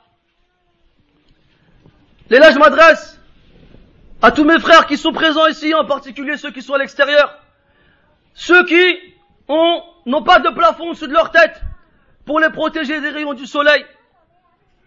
Et 2.30 2.38
là, 2.38 2.50
je 2.50 2.58
m'adresse 2.58 3.15
à 4.26 4.32
tous 4.32 4.42
mes 4.42 4.58
frères 4.58 4.88
qui 4.88 4.96
sont 4.96 5.12
présents 5.12 5.46
ici, 5.46 5.72
en 5.72 5.84
particulier 5.84 6.36
ceux 6.36 6.50
qui 6.50 6.60
sont 6.60 6.74
à 6.74 6.78
l'extérieur, 6.78 7.38
ceux 8.34 8.64
qui 8.64 9.14
n'ont 9.48 10.22
pas 10.24 10.40
de 10.40 10.48
plafond 10.48 10.88
au-dessus 10.88 11.06
de 11.06 11.12
leur 11.12 11.30
tête 11.30 11.60
pour 12.24 12.40
les 12.40 12.50
protéger 12.50 13.00
des 13.00 13.10
rayons 13.10 13.34
du 13.34 13.46
soleil. 13.46 13.86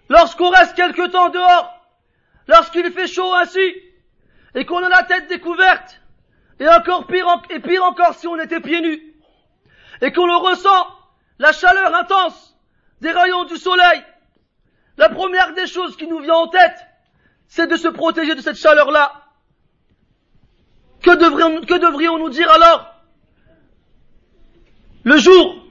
Lorsqu'on 0.09 0.49
reste 0.49 0.75
quelque 0.75 1.07
temps 1.07 1.29
dehors, 1.29 1.73
lorsqu'il 2.49 2.91
fait 2.91 3.07
chaud 3.07 3.33
ainsi, 3.35 3.61
et 4.55 4.65
qu'on 4.65 4.83
a 4.83 4.89
la 4.89 5.03
tête 5.03 5.29
découverte, 5.29 6.01
et 6.59 6.67
encore 6.67 7.07
pire, 7.07 7.41
et 7.49 7.61
pire 7.61 7.85
encore 7.85 8.15
si 8.15 8.27
on 8.27 8.37
était 8.41 8.59
pieds 8.59 8.81
nus, 8.81 9.01
et 10.01 10.11
qu'on 10.11 10.37
ressent, 10.37 10.87
la 11.37 11.53
chaleur 11.53 11.95
intense 11.95 12.57
des 12.99 13.11
rayons 13.11 13.45
du 13.45 13.55
soleil, 13.55 14.03
la 14.97 15.07
première 15.07 15.53
des 15.53 15.65
choses 15.65 15.95
qui 15.95 16.07
nous 16.07 16.19
vient 16.19 16.35
en 16.35 16.47
tête, 16.49 16.85
c'est 17.47 17.67
de 17.67 17.77
se 17.77 17.87
protéger 17.87 18.35
de 18.35 18.41
cette 18.41 18.57
chaleur-là. 18.57 19.18
Que 21.01 21.15
devrions, 21.15 21.61
que 21.61 21.77
devrions-nous 21.77 22.29
dire 22.29 22.51
alors? 22.51 22.93
Le 25.03 25.17
jour 25.17 25.65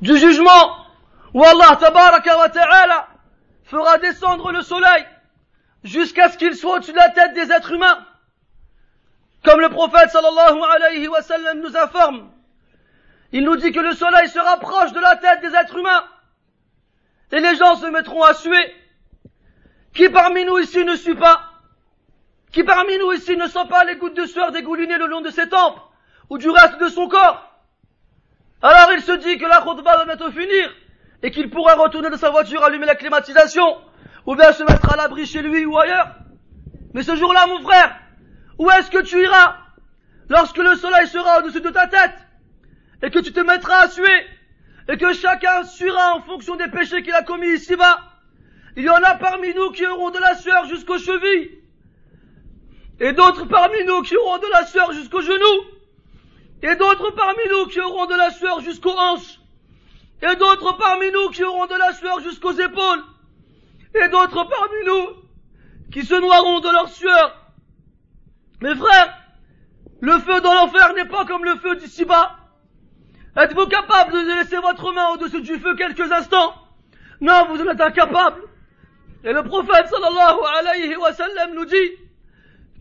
du 0.00 0.16
jugement 0.16 0.86
où 1.34 1.42
Allah 1.44 1.76
tabaraka 1.80 2.38
wa 2.38 2.48
ta'ala 2.48 3.08
fera 3.64 3.98
descendre 3.98 4.52
le 4.52 4.62
soleil 4.62 5.04
jusqu'à 5.82 6.28
ce 6.28 6.38
qu'il 6.38 6.54
soit 6.54 6.76
au-dessus 6.76 6.92
de 6.92 6.96
la 6.96 7.10
tête 7.10 7.34
des 7.34 7.52
êtres 7.52 7.72
humains. 7.72 8.06
Comme 9.44 9.60
le 9.60 9.68
prophète 9.68 10.10
sallallahu 10.10 10.60
alayhi 10.74 11.08
wa 11.08 11.22
sallam 11.22 11.60
nous 11.60 11.76
informe, 11.76 12.30
il 13.32 13.44
nous 13.44 13.56
dit 13.56 13.72
que 13.72 13.80
le 13.80 13.92
soleil 13.92 14.28
se 14.28 14.38
rapproche 14.38 14.92
de 14.92 15.00
la 15.00 15.16
tête 15.16 15.40
des 15.40 15.54
êtres 15.54 15.76
humains. 15.76 16.04
Et 17.32 17.40
les 17.40 17.56
gens 17.56 17.76
se 17.76 17.86
mettront 17.86 18.22
à 18.22 18.32
suer. 18.34 18.74
Qui 19.92 20.08
parmi 20.08 20.44
nous 20.44 20.58
ici 20.58 20.84
ne 20.84 20.96
suit 20.96 21.14
pas? 21.14 21.47
Qui 22.52 22.64
parmi 22.64 22.98
nous 22.98 23.12
ici 23.12 23.36
ne 23.36 23.46
sent 23.46 23.66
pas 23.68 23.84
les 23.84 23.96
gouttes 23.96 24.16
de 24.16 24.26
sueur 24.26 24.52
dégoulinées 24.52 24.98
le 24.98 25.06
long 25.06 25.20
de 25.20 25.30
ses 25.30 25.48
tempes 25.48 25.80
ou 26.30 26.38
du 26.38 26.48
reste 26.48 26.80
de 26.80 26.88
son 26.88 27.08
corps 27.08 27.62
Alors 28.62 28.92
il 28.92 29.02
se 29.02 29.12
dit 29.12 29.38
que 29.38 29.46
la 29.46 29.60
khutbah 29.60 29.98
va 29.98 30.04
bientôt 30.04 30.30
finir 30.30 30.72
et 31.22 31.30
qu'il 31.30 31.50
pourra 31.50 31.74
retourner 31.74 32.10
dans 32.10 32.16
sa 32.16 32.30
voiture, 32.30 32.64
allumer 32.64 32.86
la 32.86 32.94
climatisation 32.94 33.78
ou 34.26 34.34
bien 34.34 34.52
se 34.52 34.62
mettre 34.62 34.92
à 34.92 34.96
l'abri 34.96 35.26
chez 35.26 35.42
lui 35.42 35.64
ou 35.66 35.78
ailleurs. 35.78 36.14
Mais 36.94 37.02
ce 37.02 37.16
jour-là, 37.16 37.46
mon 37.46 37.60
frère, 37.60 37.98
où 38.58 38.70
est-ce 38.70 38.90
que 38.90 39.02
tu 39.02 39.22
iras 39.22 39.56
lorsque 40.28 40.58
le 40.58 40.74
soleil 40.76 41.06
sera 41.06 41.38
au-dessus 41.38 41.60
de 41.60 41.70
ta 41.70 41.86
tête 41.86 42.14
et 43.02 43.10
que 43.10 43.18
tu 43.18 43.32
te 43.32 43.40
mettras 43.40 43.84
à 43.84 43.88
suer 43.88 44.26
et 44.88 44.96
que 44.96 45.12
chacun 45.12 45.64
suera 45.64 46.14
en 46.14 46.22
fonction 46.22 46.56
des 46.56 46.68
péchés 46.68 47.02
qu'il 47.02 47.12
a 47.12 47.22
commis 47.22 47.48
ici-bas? 47.48 48.00
Il 48.76 48.84
y 48.84 48.90
en 48.90 49.02
a 49.02 49.14
parmi 49.16 49.52
nous 49.54 49.70
qui 49.70 49.86
auront 49.86 50.10
de 50.10 50.18
la 50.18 50.34
sueur 50.34 50.66
jusqu'aux 50.66 50.98
chevilles. 50.98 51.57
Et 53.00 53.12
d'autres 53.12 53.44
parmi 53.44 53.84
nous 53.84 54.02
qui 54.02 54.16
auront 54.16 54.38
de 54.38 54.50
la 54.50 54.66
sueur 54.66 54.92
jusqu'aux 54.92 55.22
genoux. 55.22 55.64
Et 56.62 56.74
d'autres 56.74 57.10
parmi 57.10 57.42
nous 57.50 57.66
qui 57.66 57.80
auront 57.80 58.06
de 58.06 58.14
la 58.14 58.30
sueur 58.30 58.60
jusqu'aux 58.60 58.96
hanches. 58.96 59.38
Et 60.22 60.34
d'autres 60.36 60.76
parmi 60.76 61.10
nous 61.12 61.30
qui 61.30 61.44
auront 61.44 61.66
de 61.66 61.74
la 61.74 61.92
sueur 61.92 62.20
jusqu'aux 62.20 62.52
épaules. 62.52 63.04
Et 63.94 64.08
d'autres 64.08 64.44
parmi 64.44 64.84
nous 64.84 65.22
qui 65.92 66.04
se 66.04 66.14
noieront 66.14 66.60
de 66.60 66.70
leur 66.70 66.88
sueur. 66.88 67.36
Mes 68.60 68.74
frères, 68.74 69.16
le 70.00 70.18
feu 70.18 70.40
dans 70.40 70.54
l'enfer 70.54 70.92
n'est 70.94 71.08
pas 71.08 71.24
comme 71.24 71.44
le 71.44 71.56
feu 71.56 71.76
d'ici-bas. 71.76 72.36
Êtes-vous 73.36 73.66
capable 73.66 74.12
de 74.12 74.40
laisser 74.40 74.56
votre 74.56 74.92
main 74.92 75.10
au-dessus 75.14 75.42
du 75.42 75.58
feu 75.60 75.76
quelques 75.76 76.10
instants? 76.10 76.54
Non, 77.20 77.46
vous 77.48 77.62
en 77.62 77.68
êtes 77.68 77.80
incapable. 77.80 78.42
Et 79.22 79.32
le 79.32 79.44
prophète 79.44 79.86
sallallahu 79.88 80.38
alayhi 80.58 80.96
wa 80.96 81.12
sallam 81.12 81.54
nous 81.54 81.64
dit 81.64 81.90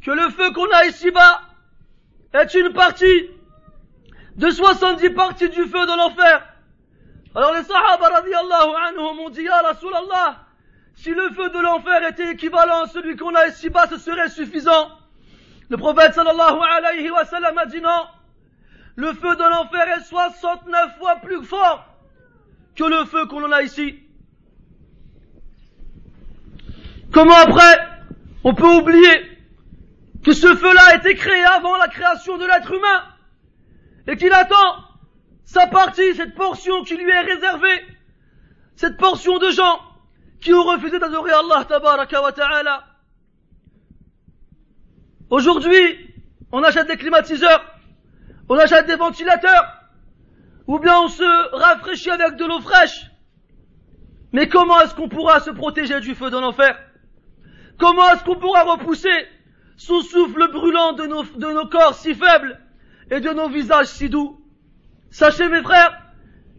que 0.01 0.11
le 0.11 0.29
feu 0.29 0.51
qu'on 0.51 0.69
a 0.71 0.85
ici-bas 0.85 1.41
est 2.33 2.53
une 2.53 2.73
partie 2.73 3.29
de 4.35 4.49
70 4.49 5.09
parties 5.11 5.49
du 5.49 5.63
feu 5.63 5.85
de 5.85 5.97
l'enfer. 5.97 6.43
Alors 7.35 7.53
les 7.53 7.63
sahaba 7.63 8.09
radiallahu 8.09 8.69
anhum 8.87 9.19
ont 9.19 9.29
dit, 9.29 9.43
Ya 9.43 9.57
Rasulallah, 9.61 10.45
si 10.95 11.11
le 11.11 11.29
feu 11.29 11.49
de 11.49 11.59
l'enfer 11.59 12.07
était 12.07 12.31
équivalent 12.31 12.83
à 12.83 12.87
celui 12.87 13.15
qu'on 13.15 13.33
a 13.35 13.47
ici-bas, 13.47 13.87
ce 13.87 13.97
serait 13.97 14.29
suffisant. 14.29 14.91
Le 15.69 15.77
prophète 15.77 16.13
sallallahu 16.13 16.59
alayhi 16.77 17.09
wa 17.11 17.25
sallam 17.25 17.57
a 17.57 17.65
dit 17.65 17.81
non. 17.81 18.07
Le 18.95 19.13
feu 19.13 19.35
de 19.35 19.43
l'enfer 19.43 19.87
est 19.97 20.03
69 20.05 20.97
fois 20.97 21.17
plus 21.17 21.43
fort 21.43 21.85
que 22.75 22.83
le 22.83 23.05
feu 23.05 23.25
qu'on 23.27 23.51
a 23.51 23.61
ici. 23.61 23.99
Comment 27.11 27.35
après 27.35 27.87
on 28.43 28.53
peut 28.53 28.67
oublier 28.67 29.36
que 30.23 30.33
ce 30.33 30.55
feu-là 30.55 30.81
a 30.87 30.95
été 30.95 31.15
créé 31.15 31.43
avant 31.43 31.77
la 31.77 31.87
création 31.87 32.37
de 32.37 32.45
l'être 32.45 32.71
humain. 32.71 33.03
Et 34.07 34.15
qu'il 34.15 34.33
attend 34.33 34.83
sa 35.43 35.67
partie, 35.67 36.15
cette 36.15 36.35
portion 36.35 36.83
qui 36.83 36.95
lui 36.95 37.09
est 37.09 37.21
réservée, 37.21 37.85
cette 38.75 38.97
portion 38.97 39.37
de 39.37 39.49
gens 39.49 39.79
qui 40.41 40.53
ont 40.53 40.63
refusé 40.63 40.99
d'adorer 40.99 41.31
Allah 41.31 41.65
tabaraka 41.65 42.21
wa 42.21 42.31
ta'ala. 42.31 42.83
Aujourd'hui, 45.29 46.13
on 46.51 46.63
achète 46.63 46.87
des 46.87 46.97
climatiseurs, 46.97 47.63
on 48.49 48.57
achète 48.57 48.87
des 48.87 48.95
ventilateurs, 48.95 49.73
ou 50.67 50.79
bien 50.79 50.99
on 50.99 51.07
se 51.07 51.55
rafraîchit 51.55 52.09
avec 52.11 52.35
de 52.35 52.45
l'eau 52.45 52.59
fraîche. 52.61 53.07
Mais 54.31 54.47
comment 54.47 54.79
est-ce 54.81 54.95
qu'on 54.95 55.09
pourra 55.09 55.39
se 55.39 55.51
protéger 55.51 55.99
du 55.99 56.13
feu 56.15 56.29
de 56.29 56.37
l'enfer? 56.37 56.77
Comment 57.77 58.09
est-ce 58.11 58.23
qu'on 58.23 58.35
pourra 58.35 58.63
repousser 58.63 59.27
son 59.77 60.01
souffle 60.01 60.51
brûlant 60.51 60.93
de 60.93 61.05
nos, 61.05 61.67
corps 61.67 61.93
si 61.93 62.15
faibles 62.15 62.59
et 63.09 63.19
de 63.19 63.29
nos 63.29 63.47
visages 63.47 63.87
si 63.87 64.09
doux 64.09 64.41
Sachez 65.09 65.47
mes 65.47 65.61
frères 65.61 66.01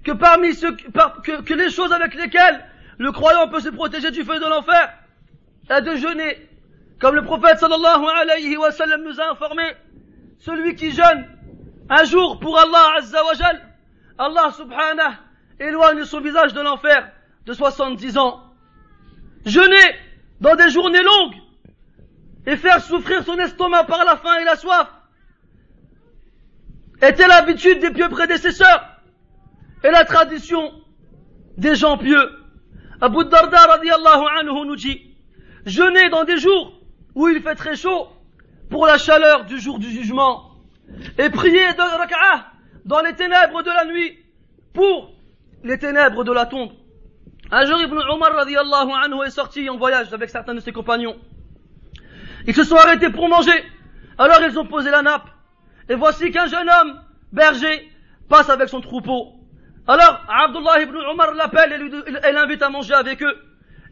que 0.05 0.13
parmi 0.13 0.55
ceux, 0.55 0.73
que, 0.73 1.43
que 1.43 1.55
les 1.55 1.69
choses 1.69 1.93
avec 1.93 2.15
lesquelles 2.15 2.65
le 2.97 3.13
croyant 3.13 3.49
peut 3.49 3.61
se 3.61 3.69
protéger 3.69 4.11
du 4.11 4.25
feu 4.25 4.39
de 4.39 4.47
l'enfer 4.47 4.95
est 5.69 5.83
de 5.83 5.97
jeûner. 5.97 6.49
Comme 6.99 7.15
le 7.15 7.23
prophète 7.23 7.59
sallallahu 7.59 8.05
alayhi 8.23 8.57
wa 8.57 8.73
sallam 8.73 9.03
nous 9.03 9.21
a 9.21 9.31
informé, 9.31 9.65
celui 10.39 10.75
qui 10.77 10.93
jeûne 10.93 11.27
un 11.91 12.05
jour 12.05 12.39
pour 12.41 12.59
Allah 12.59 12.95
azza 12.99 13.23
wa 13.23 13.33
Allah 14.19 14.53
subhanahu 14.57 15.15
éloigne 15.61 16.05
son 16.05 16.21
visage 16.21 16.55
de 16.55 16.61
l'enfer 16.61 17.11
de 17.47 17.53
70 17.53 18.17
ans. 18.19 18.43
Jeûner 19.45 19.97
dans 20.41 20.57
des 20.57 20.71
journées 20.71 21.03
longues 21.03 21.37
et 22.49 22.57
faire 22.57 22.83
souffrir 22.83 23.23
son 23.25 23.37
estomac 23.39 23.85
par 23.85 24.07
la 24.07 24.17
faim 24.17 24.39
et 24.41 24.45
la 24.45 24.57
soif 24.57 24.89
était 27.03 27.29
l'habitude 27.29 27.79
des 27.81 27.91
pieux 27.91 28.09
prédécesseurs 28.09 28.89
et 29.85 29.91
la 29.91 30.07
tradition 30.07 30.73
des 31.59 31.75
gens 31.75 31.99
pieux. 31.99 32.31
Abu 33.03 33.27
Darda 33.27 33.67
radiallahu 33.67 34.25
anhu 34.39 34.67
nous 34.67 34.77
dit, 34.77 35.15
jeûnez 35.67 36.09
dans 36.09 36.25
des 36.25 36.39
jours 36.39 36.81
où 37.15 37.29
il 37.29 37.43
fait 37.43 37.55
très 37.55 37.77
chaud 37.77 38.09
pour 38.71 38.87
la 38.87 38.97
chaleur 38.97 39.45
du 39.45 39.61
jour 39.61 39.79
du 39.79 39.91
jugement 39.91 40.53
et 41.19 41.29
priez 41.29 41.75
de 41.75 41.99
rak'ah 41.99 42.47
dans 42.87 43.03
les 43.03 43.15
ténèbres 43.15 43.63
de 43.63 43.71
la 43.71 43.85
nuit 43.85 44.19
pour 44.73 45.13
les 45.65 45.79
ténèbres 45.79 46.25
de 46.25 46.33
la 46.33 46.47
tombe. 46.47 46.73
Un 47.51 47.67
jour, 47.67 47.79
Ibn 47.79 47.99
Omar 48.11 48.33
radiallahu 48.33 48.91
anhu 49.05 49.27
est 49.27 49.31
sorti 49.31 49.69
en 49.69 49.77
voyage 49.77 50.15
avec 50.15 50.31
certains 50.31 50.55
de 50.55 50.61
ses 50.61 50.73
compagnons. 50.73 51.19
Ils 52.49 52.55
se 52.55 52.65
sont 52.65 52.77
arrêtés 52.77 53.11
pour 53.11 53.29
manger. 53.29 53.63
Alors 54.17 54.41
ils 54.41 54.59
ont 54.59 54.65
posé 54.65 54.91
la 54.91 55.03
nappe. 55.03 55.29
Et 55.91 55.95
voici 55.95 56.31
qu'un 56.31 56.47
jeune 56.47 56.69
homme, 56.69 56.99
berger, 57.31 57.87
passe 58.29 58.49
avec 58.49 58.71
son 58.71 58.81
troupeau. 58.81 59.35
Alors, 59.87 60.25
Abdullah 60.29 60.83
ibn 60.83 60.97
Omar 60.97 61.35
l'appelle 61.35 61.91
et 62.27 62.33
l'invite 62.33 62.63
à 62.63 62.71
manger 62.71 62.95
avec 62.95 63.23
eux. 63.23 63.37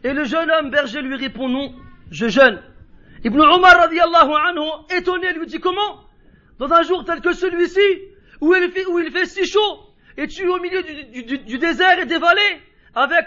Et 0.04 0.12
le 0.14 0.24
jeune 0.24 0.50
homme 0.50 0.70
berger 0.70 1.02
lui 1.02 1.16
répond 1.16 1.48
non, 1.48 1.74
je 2.10 2.28
jeûne. 2.28 2.62
Ibn 3.24 3.38
Omar 3.40 3.76
radiallahu 3.76 4.32
anhu, 4.48 4.68
étonné, 4.90 5.34
lui 5.34 5.46
dit 5.46 5.60
comment? 5.60 6.00
Dans 6.58 6.72
un 6.72 6.82
jour 6.82 7.04
tel 7.04 7.20
que 7.20 7.34
celui-ci, 7.34 7.80
où 8.40 8.54
il 8.54 9.10
fait, 9.10 9.26
si 9.26 9.46
chaud, 9.46 9.80
et 10.16 10.28
tu 10.28 10.44
es 10.44 10.48
au 10.48 10.60
milieu 10.60 10.82
du, 10.82 11.38
du 11.38 11.58
désert 11.58 11.98
et 11.98 12.06
des 12.06 12.18
vallées, 12.18 12.60
avec 12.94 13.26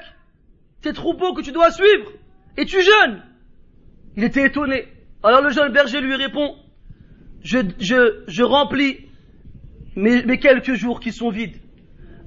tes 0.81 0.93
troupeaux 0.93 1.33
que 1.33 1.41
tu 1.41 1.51
dois 1.51 1.69
suivre, 1.69 2.11
et 2.57 2.65
tu 2.65 2.81
jeûnes? 2.81 3.23
Il 4.15 4.23
était 4.23 4.45
étonné. 4.45 4.87
Alors 5.21 5.41
le 5.41 5.49
jeune 5.49 5.71
berger 5.73 5.99
lui 5.99 6.15
répond, 6.15 6.55
je, 7.43 8.41
remplis 8.41 8.99
mes, 9.95 10.39
quelques 10.39 10.75
jours 10.75 10.99
qui 10.99 11.11
sont 11.11 11.29
vides. 11.29 11.57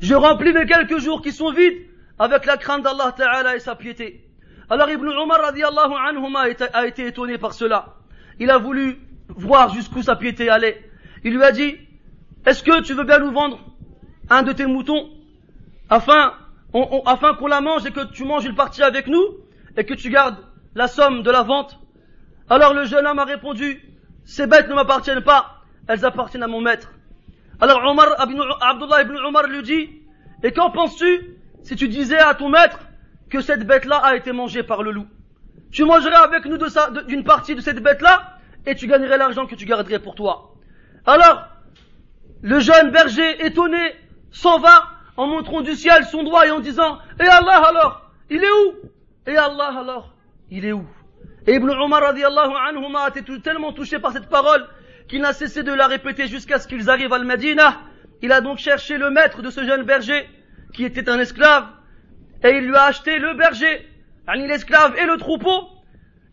Je 0.01 0.15
remplis 0.15 0.53
mes 0.53 0.67
quelques 0.67 0.99
jours 0.99 1.23
qui 1.23 1.33
sont 1.33 1.53
vides 1.53 1.87
avec 2.19 2.45
la 2.45 2.57
crainte 2.57 2.83
d'Allah 2.83 3.15
Ta'ala 3.17 3.57
et 3.57 3.61
sa 3.61 3.77
piété. 3.77 4.29
Alors 4.69 4.91
Ibn 4.91 5.07
Umar 5.07 5.41
radiallahu 5.41 5.93
anhuma 6.09 6.45
a 6.73 6.87
été 6.87 7.07
étonné 7.07 7.39
par 7.39 7.55
cela. 7.55 7.97
Il 8.39 8.51
a 8.51 8.59
voulu 8.59 8.99
voir 9.29 9.73
jusqu'où 9.75 10.03
sa 10.03 10.17
piété 10.17 10.51
allait. 10.51 10.91
Il 11.25 11.35
lui 11.35 11.43
a 11.43 11.53
dit, 11.53 11.77
est-ce 12.45 12.63
que 12.63 12.83
tu 12.83 12.95
veux 12.95 13.05
bien 13.05 13.21
nous 13.21 13.33
vendre 13.33 13.59
un 14.29 14.43
de 14.43 14.53
tes 14.53 14.67
moutons 14.67 15.09
afin, 15.89 16.35
afin 17.07 17.35
qu'on 17.35 17.47
la 17.47 17.61
mange 17.61 17.87
et 17.87 17.91
que 17.91 18.13
tu 18.13 18.25
manges 18.25 18.45
une 18.45 18.55
partie 18.55 18.83
avec 18.83 19.07
nous 19.07 19.25
et 19.77 19.85
que 19.85 19.95
tu 19.95 20.11
gardes 20.11 20.39
la 20.75 20.89
somme 20.89 21.23
de 21.23 21.31
la 21.31 21.43
vente? 21.43 21.82
Alors 22.49 22.75
le 22.75 22.85
jeune 22.85 23.07
homme 23.07 23.19
a 23.19 23.25
répondu, 23.25 23.81
ces 24.25 24.47
bêtes 24.47 24.69
ne 24.69 24.75
m'appartiennent 24.75 25.23
pas, 25.23 25.63
elles 25.89 26.05
appartiennent 26.05 26.43
à 26.43 26.49
mon 26.49 26.61
maître. 26.61 26.93
Alors 27.61 27.85
Omar, 27.85 28.09
Abdullah 28.19 29.03
ibn 29.03 29.17
Omar 29.25 29.47
lui 29.47 29.63
dit, 29.63 29.91
et 30.43 30.53
qu'en 30.53 30.71
penses-tu 30.71 31.37
si 31.63 31.77
tu 31.77 31.89
disais 31.89 32.19
à 32.19 32.35
ton 32.35 32.49
maître 32.49 32.81
que 33.31 33.41
cette 33.41 33.67
bête-là 33.67 33.97
a 33.97 34.17
été 34.17 34.33
mangée 34.33 34.63
par 34.63 34.83
le 34.83 34.91
loup? 34.91 35.07
Tu 35.71 35.85
mangerais 35.85 36.17
avec 36.17 36.45
nous 36.45 36.59
d'une 37.07 37.25
partie 37.25 37.55
de 37.55 37.61
cette 37.61 37.83
bête-là 37.83 38.37
et 38.67 38.75
tu 38.75 38.87
gagnerais 38.87 39.17
l'argent 39.17 39.47
que 39.47 39.55
tu 39.55 39.65
garderais 39.65 40.01
pour 40.01 40.15
toi. 40.15 40.55
Alors, 41.07 41.47
le 42.43 42.61
jeune 42.61 42.91
berger 42.91 43.45
étonné 43.47 43.95
s'en 44.31 44.59
va 44.59 44.89
en 45.17 45.27
montrant 45.27 45.61
du 45.63 45.75
ciel 45.75 46.05
son 46.05 46.25
doigt 46.25 46.47
et 46.47 46.51
en 46.51 46.61
disant, 46.61 46.99
et 47.21 47.25
Allah 47.25 47.63
alors, 47.69 48.11
il 48.29 48.43
est 48.43 48.51
où? 48.51 48.75
Et 49.27 49.37
Allah 49.37 49.75
alors, 49.79 50.13
il 50.51 50.65
est 50.65 50.73
où? 50.73 50.87
Et 51.47 51.55
Ibn 51.55 51.71
Umar 51.71 52.03
radiallahu 52.03 52.53
anhu 52.69 52.97
a 52.97 53.09
été 53.09 53.41
tellement 53.41 53.73
touché 53.73 53.99
par 53.99 54.13
cette 54.13 54.29
parole 54.29 54.65
qu'il 55.09 55.21
n'a 55.21 55.33
cessé 55.33 55.65
de 55.65 55.73
la 55.73 55.89
répéter 55.89 56.29
jusqu'à 56.29 56.61
ce 56.61 56.69
qu'ils 56.69 56.89
arrivent 56.89 57.13
à 57.13 57.17
Al-Madinah. 57.17 57.81
Il 58.23 58.31
a 58.31 58.41
donc 58.41 58.59
cherché 58.59 58.97
le 58.97 59.11
maître 59.11 59.43
de 59.43 59.51
ce 59.51 59.65
jeune 59.65 59.83
berger, 59.83 60.29
qui 60.73 60.85
était 60.85 61.09
un 61.09 61.19
esclave, 61.19 61.67
et 62.45 62.51
il 62.51 62.67
lui 62.67 62.77
a 62.77 62.85
acheté 62.85 63.19
le 63.19 63.35
berger, 63.35 63.89
l'esclave 64.35 64.97
et 64.97 65.07
le 65.07 65.17
troupeau, 65.17 65.69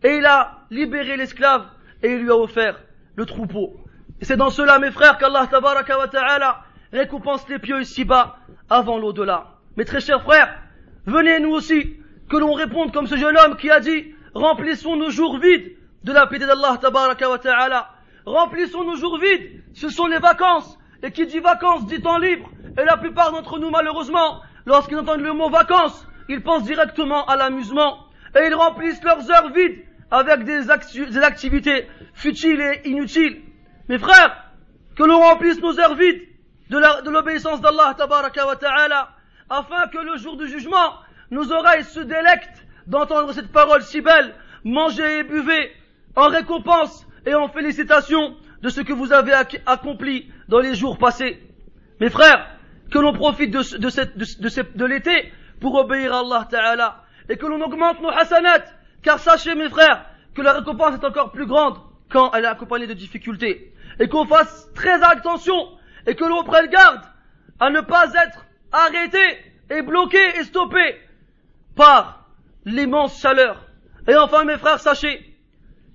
et 0.04 0.16
il 0.16 0.26
a 0.26 0.60
libéré 0.70 1.16
l'esclave, 1.16 1.66
et 2.02 2.12
il 2.12 2.20
lui 2.20 2.30
a 2.30 2.36
offert 2.36 2.80
le 3.16 3.26
troupeau. 3.26 3.76
Et 4.20 4.24
c'est 4.24 4.36
dans 4.36 4.50
cela, 4.50 4.78
mes 4.78 4.92
frères, 4.92 5.18
qu'Allah 5.18 5.48
wa 5.50 6.08
ta'ala 6.08 6.60
récompense 6.92 7.48
les 7.48 7.58
pieux 7.58 7.80
ici-bas 7.80 8.36
avant 8.68 8.98
l'au-delà. 8.98 9.56
Mes 9.76 9.84
très 9.84 10.00
chers 10.00 10.22
frères, 10.22 10.56
venez 11.06 11.40
nous 11.40 11.50
aussi 11.50 11.96
que 12.28 12.36
l'on 12.36 12.52
réponde 12.52 12.92
comme 12.92 13.08
ce 13.08 13.16
jeune 13.16 13.36
homme 13.36 13.56
qui 13.56 13.70
a 13.70 13.80
dit 13.80 14.14
remplissons 14.34 14.96
nos 14.96 15.10
jours 15.10 15.38
vides 15.38 15.76
de 16.04 16.12
la 16.12 16.26
piété 16.26 16.46
d'Allah 16.46 16.78
wa 16.82 17.38
ta'ala. 17.38 17.90
Remplissons 18.26 18.84
nos 18.84 18.96
jours 18.96 19.18
vides, 19.18 19.62
ce 19.74 19.88
sont 19.88 20.06
les 20.06 20.18
vacances. 20.18 20.78
Et 21.02 21.12
qui 21.12 21.26
dit 21.26 21.40
vacances 21.40 21.86
dit 21.86 22.00
temps 22.02 22.18
libre. 22.18 22.50
Et 22.78 22.84
la 22.84 22.96
plupart 22.96 23.32
d'entre 23.32 23.58
nous, 23.58 23.70
malheureusement, 23.70 24.42
lorsqu'ils 24.66 24.98
entendent 24.98 25.22
le 25.22 25.32
mot 25.32 25.48
vacances, 25.48 26.06
ils 26.28 26.42
pensent 26.42 26.64
directement 26.64 27.24
à 27.26 27.36
l'amusement. 27.36 28.06
Et 28.36 28.46
ils 28.46 28.54
remplissent 28.54 29.02
leurs 29.02 29.30
heures 29.30 29.50
vides 29.52 29.82
avec 30.10 30.44
des, 30.44 30.70
activités 30.70 31.88
futiles 32.14 32.60
et 32.60 32.88
inutiles. 32.88 33.42
Mes 33.88 33.98
frères, 33.98 34.44
que 34.96 35.04
l'on 35.04 35.20
remplisse 35.20 35.60
nos 35.60 35.78
heures 35.80 35.94
vides 35.94 36.22
de 36.68 37.10
l'obéissance 37.10 37.60
d'Allah 37.60 37.96
wa 37.98 38.56
ta'ala, 38.56 39.08
afin 39.48 39.88
que 39.88 39.98
le 39.98 40.16
jour 40.16 40.36
du 40.36 40.46
jugement, 40.48 40.94
nos 41.30 41.50
oreilles 41.52 41.84
se 41.84 42.00
délectent 42.00 42.64
d'entendre 42.90 43.32
cette 43.32 43.52
parole 43.52 43.82
si 43.82 44.00
belle, 44.00 44.34
mangez 44.64 45.20
et 45.20 45.22
buvez, 45.22 45.72
en 46.16 46.28
récompense 46.28 47.06
et 47.24 47.34
en 47.34 47.48
félicitations 47.48 48.36
de 48.62 48.68
ce 48.68 48.80
que 48.80 48.92
vous 48.92 49.12
avez 49.12 49.32
accompli 49.64 50.30
dans 50.48 50.58
les 50.58 50.74
jours 50.74 50.98
passés. 50.98 51.40
Mes 52.00 52.10
frères, 52.10 52.50
que 52.90 52.98
l'on 52.98 53.12
profite 53.12 53.52
de 53.52 54.84
l'été 54.84 55.32
pour 55.60 55.76
obéir 55.76 56.12
à 56.12 56.20
Allah 56.20 56.48
Ta'ala 56.50 57.04
et 57.28 57.36
que 57.36 57.46
l'on 57.46 57.60
augmente 57.60 58.02
nos 58.02 58.10
hasanats, 58.10 58.64
car 59.02 59.20
sachez 59.20 59.54
mes 59.54 59.68
frères 59.68 60.04
que 60.34 60.42
la 60.42 60.52
récompense 60.54 60.94
est 60.94 61.04
encore 61.04 61.30
plus 61.30 61.46
grande 61.46 61.78
quand 62.10 62.32
elle 62.34 62.44
est 62.44 62.48
accompagnée 62.48 62.88
de 62.88 62.94
difficultés. 62.94 63.72
Et 64.00 64.08
qu'on 64.08 64.26
fasse 64.26 64.68
très 64.74 65.00
attention 65.02 65.54
et 66.06 66.16
que 66.16 66.24
l'on 66.24 66.42
prenne 66.42 66.66
garde 66.66 67.02
à 67.60 67.70
ne 67.70 67.80
pas 67.82 68.12
être 68.14 68.46
arrêté 68.72 69.20
et 69.70 69.82
bloqué 69.82 70.18
et 70.38 70.44
stoppé 70.44 71.00
par 71.76 72.19
l'immense 72.70 73.20
chaleur. 73.20 73.66
Et 74.08 74.16
enfin, 74.16 74.44
mes 74.44 74.58
frères, 74.58 74.80
sachez 74.80 75.26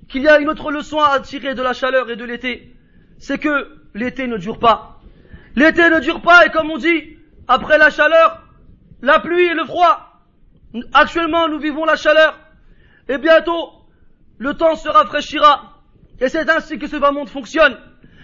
qu'il 0.08 0.22
y 0.22 0.28
a 0.28 0.40
une 0.40 0.50
autre 0.50 0.72
leçon 0.72 1.00
à 1.00 1.20
tirer 1.20 1.56
de 1.56 1.62
la 1.62 1.74
chaleur 1.74 2.10
et 2.10 2.16
de 2.16 2.24
l'été. 2.24 2.76
C'est 3.18 3.38
que 3.38 3.72
l'été 3.94 4.28
ne 4.28 4.38
dure 4.38 4.60
pas. 4.60 5.02
L'été 5.56 5.90
ne 5.90 6.00
dure 6.00 6.22
pas 6.22 6.46
et 6.46 6.50
comme 6.50 6.70
on 6.70 6.78
dit, 6.78 7.18
après 7.48 7.78
la 7.78 7.90
chaleur, 7.90 8.44
la 9.02 9.20
pluie 9.20 9.46
et 9.46 9.54
le 9.54 9.66
froid. 9.66 10.22
Actuellement, 10.94 11.48
nous 11.48 11.60
vivons 11.60 11.86
la 11.86 11.96
chaleur 11.96 12.38
et 13.08 13.18
bientôt, 13.18 13.72
le 14.38 14.54
temps 14.54 14.76
se 14.76 14.90
rafraîchira. 14.90 15.82
Et 16.20 16.30
c'est 16.30 16.50
ainsi 16.50 16.78
que 16.78 16.88
ce 16.88 16.98
bas 16.98 17.12
monde 17.12 17.30
fonctionne. 17.30 17.78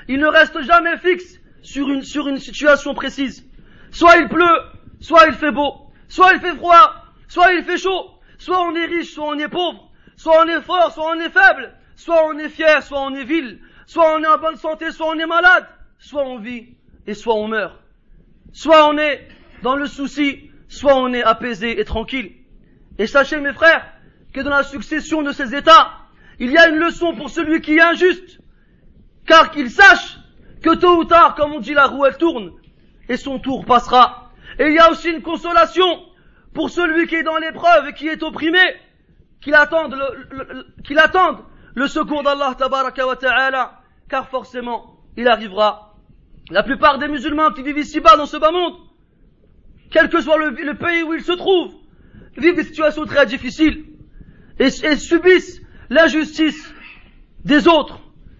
Il 0.07 0.19
ne 0.19 0.27
reste 0.27 0.61
jamais 0.61 0.97
fixe 0.97 1.39
sur 1.61 1.89
une, 1.89 2.03
sur 2.03 2.27
une 2.27 2.39
situation 2.39 2.93
précise. 2.93 3.45
Soit 3.91 4.17
il 4.17 4.27
pleut, 4.27 4.59
soit 4.99 5.27
il 5.27 5.33
fait 5.33 5.51
beau, 5.51 5.91
soit 6.07 6.33
il 6.33 6.39
fait 6.39 6.55
froid, 6.55 6.95
soit 7.27 7.53
il 7.53 7.63
fait 7.63 7.77
chaud, 7.77 8.09
soit 8.41 8.59
on 8.63 8.75
est 8.75 8.85
riche, 8.85 9.13
soit 9.13 9.27
on 9.27 9.37
est 9.37 9.47
pauvre, 9.47 9.91
soit 10.15 10.43
on 10.43 10.47
est 10.47 10.61
fort, 10.61 10.91
soit 10.91 11.11
on 11.11 11.19
est 11.19 11.29
faible, 11.29 11.75
soit 11.95 12.25
on 12.25 12.39
est 12.39 12.49
fier, 12.49 12.81
soit 12.81 13.01
on 13.01 13.13
est 13.13 13.23
vil, 13.23 13.59
soit 13.85 14.15
on 14.15 14.23
est 14.23 14.27
en 14.27 14.39
bonne 14.39 14.55
santé, 14.55 14.91
soit 14.91 15.09
on 15.09 15.19
est 15.19 15.27
malade, 15.27 15.67
soit 15.99 16.23
on 16.23 16.39
vit 16.39 16.69
et 17.05 17.13
soit 17.13 17.35
on 17.35 17.47
meurt. 17.47 17.79
Soit 18.51 18.89
on 18.89 18.97
est 18.97 19.27
dans 19.61 19.75
le 19.75 19.85
souci, 19.85 20.49
soit 20.67 20.95
on 20.95 21.13
est 21.13 21.21
apaisé 21.21 21.79
et 21.79 21.85
tranquille. 21.85 22.31
Et 22.97 23.05
sachez 23.05 23.39
mes 23.39 23.53
frères 23.53 23.85
que 24.33 24.41
dans 24.41 24.49
la 24.49 24.63
succession 24.63 25.21
de 25.21 25.31
ces 25.31 25.53
états, 25.53 25.99
il 26.39 26.49
y 26.49 26.57
a 26.57 26.67
une 26.67 26.77
leçon 26.77 27.13
pour 27.13 27.29
celui 27.29 27.61
qui 27.61 27.75
est 27.75 27.81
injuste, 27.81 28.39
car 29.27 29.51
qu'il 29.51 29.69
sache 29.69 30.17
que 30.63 30.73
tôt 30.75 30.97
ou 30.97 31.05
tard, 31.05 31.35
comme 31.35 31.53
on 31.53 31.59
dit, 31.59 31.75
la 31.75 31.85
roue 31.85 32.07
elle 32.07 32.17
tourne, 32.17 32.53
et 33.07 33.17
son 33.17 33.37
tour 33.37 33.65
passera. 33.65 34.31
Et 34.57 34.65
il 34.65 34.73
y 34.73 34.79
a 34.79 34.89
aussi 34.89 35.11
une 35.11 35.21
consolation 35.21 36.10
pour 36.53 36.69
celui 36.69 37.07
qui 37.07 37.15
est 37.15 37.23
dans 37.23 37.37
l'épreuve 37.37 37.89
et 37.89 37.93
qui 37.93 38.07
est 38.07 38.23
opprimé, 38.23 38.59
qu'il 39.41 39.55
attende 39.55 39.95
le, 39.95 40.65
qu'il 40.83 40.99
attende 40.99 41.39
le 41.75 41.87
secours 41.87 42.23
d'Allah 42.23 42.55
tabaraka 42.57 43.07
wa 43.07 43.15
ta'ala, 43.15 43.81
car 44.09 44.27
forcément, 44.27 44.97
il 45.17 45.27
arrivera. 45.27 45.95
La 46.49 46.63
plupart 46.63 46.97
des 46.97 47.07
musulmans 47.07 47.51
qui 47.51 47.63
vivent 47.63 47.77
ici-bas 47.77 48.17
dans 48.17 48.25
ce 48.25 48.37
bas 48.37 48.51
monde, 48.51 48.75
quel 49.89 50.09
que 50.09 50.21
soit 50.21 50.37
le, 50.37 50.73
pays 50.75 51.03
où 51.03 51.13
ils 51.13 51.23
se 51.23 51.31
trouvent, 51.31 51.73
vivent 52.37 52.55
des 52.55 52.63
situations 52.63 53.05
très 53.05 53.25
difficiles 53.25 53.85
et 54.59 54.69
subissent 54.69 55.61
l'injustice 55.89 56.73
des 57.45 57.67
autres, 57.67 57.99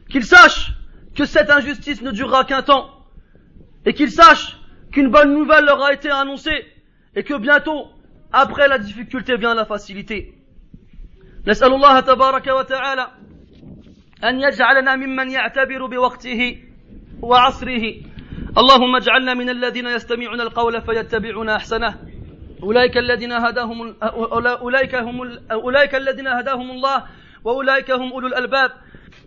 qu'ils 0.10 0.26
sachent 0.26 0.74
que 1.16 1.26
cette 1.26 1.50
injustice 1.50 2.02
ne 2.02 2.12
durera 2.12 2.46
qu'un 2.46 2.62
temps, 2.62 2.90
et 3.86 3.94
qu'ils 3.94 4.12
sachent 4.12 4.58
qu'une 4.92 5.10
bonne 5.10 5.34
nouvelle 5.34 5.66
leur 5.66 5.84
a 5.84 5.94
été 5.94 6.10
annoncée, 6.10 6.66
et 7.16 7.24
que 7.24 7.34
bientôt, 7.34 7.88
après 8.32 8.68
la 8.68 8.78
difficulté 8.78 9.38
vient 9.38 9.54
la 9.54 9.66
facilité. 9.66 10.34
نسأل 11.48 11.74
الله 11.74 12.00
تبارك 12.00 12.48
وتعالى 12.48 13.08
أن 14.24 14.42
يجعلنا 14.42 14.96
ممن 14.96 15.32
يعتبر 15.32 15.86
بوقته 15.86 16.58
وعصره 17.22 17.96
اللهم 18.58 18.96
اجعلنا 18.96 19.34
من 19.34 19.50
الذين 19.50 19.88
يستمعون 19.88 20.42
القول 20.42 20.82
فيتبعون 20.82 21.50
أحسنه 21.50 21.98
أولئك 22.64 22.98
الذين 22.98 23.32
هداهم 23.32 23.96
أولئك 24.62 24.96
هم 24.96 25.40
أولئك 25.52 25.96
الذين 25.96 26.28
هداهم 26.28 26.72
الله 26.72 27.06
واولئك 27.44 27.92
هم 27.92 28.12
اولو 28.14 28.28
الالباب 28.28 28.72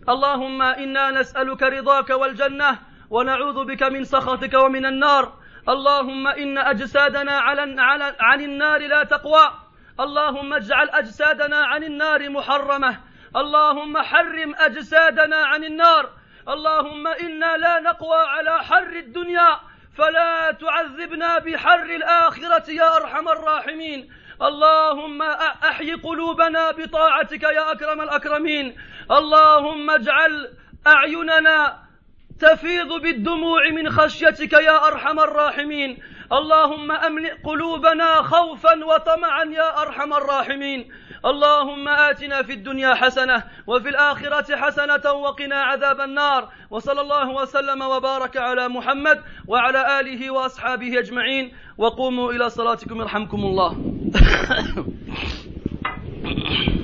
اللهم 0.08 0.62
أنا 0.62 1.10
نسالك 1.10 1.62
رضاك 1.62 2.10
والجنه 2.10 2.78
ونعوذ 3.10 3.64
بك 3.64 3.82
من 3.82 4.04
سخطك 4.04 4.54
ومن 4.54 4.86
النار 4.86 5.32
اللهم 5.68 6.26
إن 6.26 6.58
أجسادنا 6.58 7.32
على 7.38 8.16
عن 8.20 8.40
النار 8.40 8.80
لا 8.86 9.04
تقوى. 9.04 9.50
اللهم 10.00 10.54
اجعل 10.54 10.88
أجسادنا 10.88 11.56
عن 11.56 11.84
النار 11.84 12.28
محرمة. 12.28 13.00
اللهم 13.36 13.98
حرم 13.98 14.54
أجسادنا 14.58 15.36
عن 15.36 15.64
النار. 15.64 16.10
اللهم 16.48 17.06
إنا 17.06 17.56
لا 17.56 17.80
نقوى 17.80 18.18
على 18.18 18.58
حر 18.62 18.92
الدنيا. 18.96 19.60
فلا 19.96 20.50
تعذبنا 20.50 21.38
بحر 21.38 21.82
الآخرة 21.82 22.70
يا 22.70 22.96
أرحم 22.96 23.28
الراحمين. 23.28 24.12
اللهم 24.42 25.22
أحي 25.70 25.94
قلوبنا 25.94 26.70
بطاعتك 26.70 27.42
يا 27.42 27.72
أكرم 27.72 28.00
الأكرمين. 28.00 28.76
اللهم 29.10 29.90
اجعل 29.90 30.50
أعيننا 30.86 31.83
تفيض 32.40 32.92
بالدموع 33.02 33.70
من 33.70 33.90
خشيتك 33.90 34.52
يا 34.52 34.86
أرحم 34.86 35.20
الراحمين. 35.20 35.98
اللهم 36.32 36.92
أملئ 36.92 37.32
قلوبنا 37.44 38.22
خوفا 38.22 38.84
وطمعا 38.84 39.44
يا 39.44 39.82
أرحم 39.82 40.12
الراحمين. 40.12 40.88
اللهم 41.24 41.88
آتنا 41.88 42.42
في 42.42 42.52
الدنيا 42.52 42.94
حسنة 42.94 43.44
وفي 43.66 43.88
الآخرة 43.88 44.56
حسنة 44.56 45.12
وقنا 45.12 45.62
عذاب 45.62 46.00
النار. 46.00 46.48
وصلى 46.70 47.00
الله 47.00 47.30
وسلم 47.30 47.82
وبارك 47.82 48.36
على 48.36 48.68
محمد 48.68 49.22
وعلى 49.48 50.00
آله 50.00 50.30
وأصحابه 50.30 50.98
أجمعين. 50.98 51.52
وقوموا 51.78 52.32
إلى 52.32 52.50
صلاتكم 52.50 53.00
يرحمكم 53.00 53.44
الله. 53.44 53.76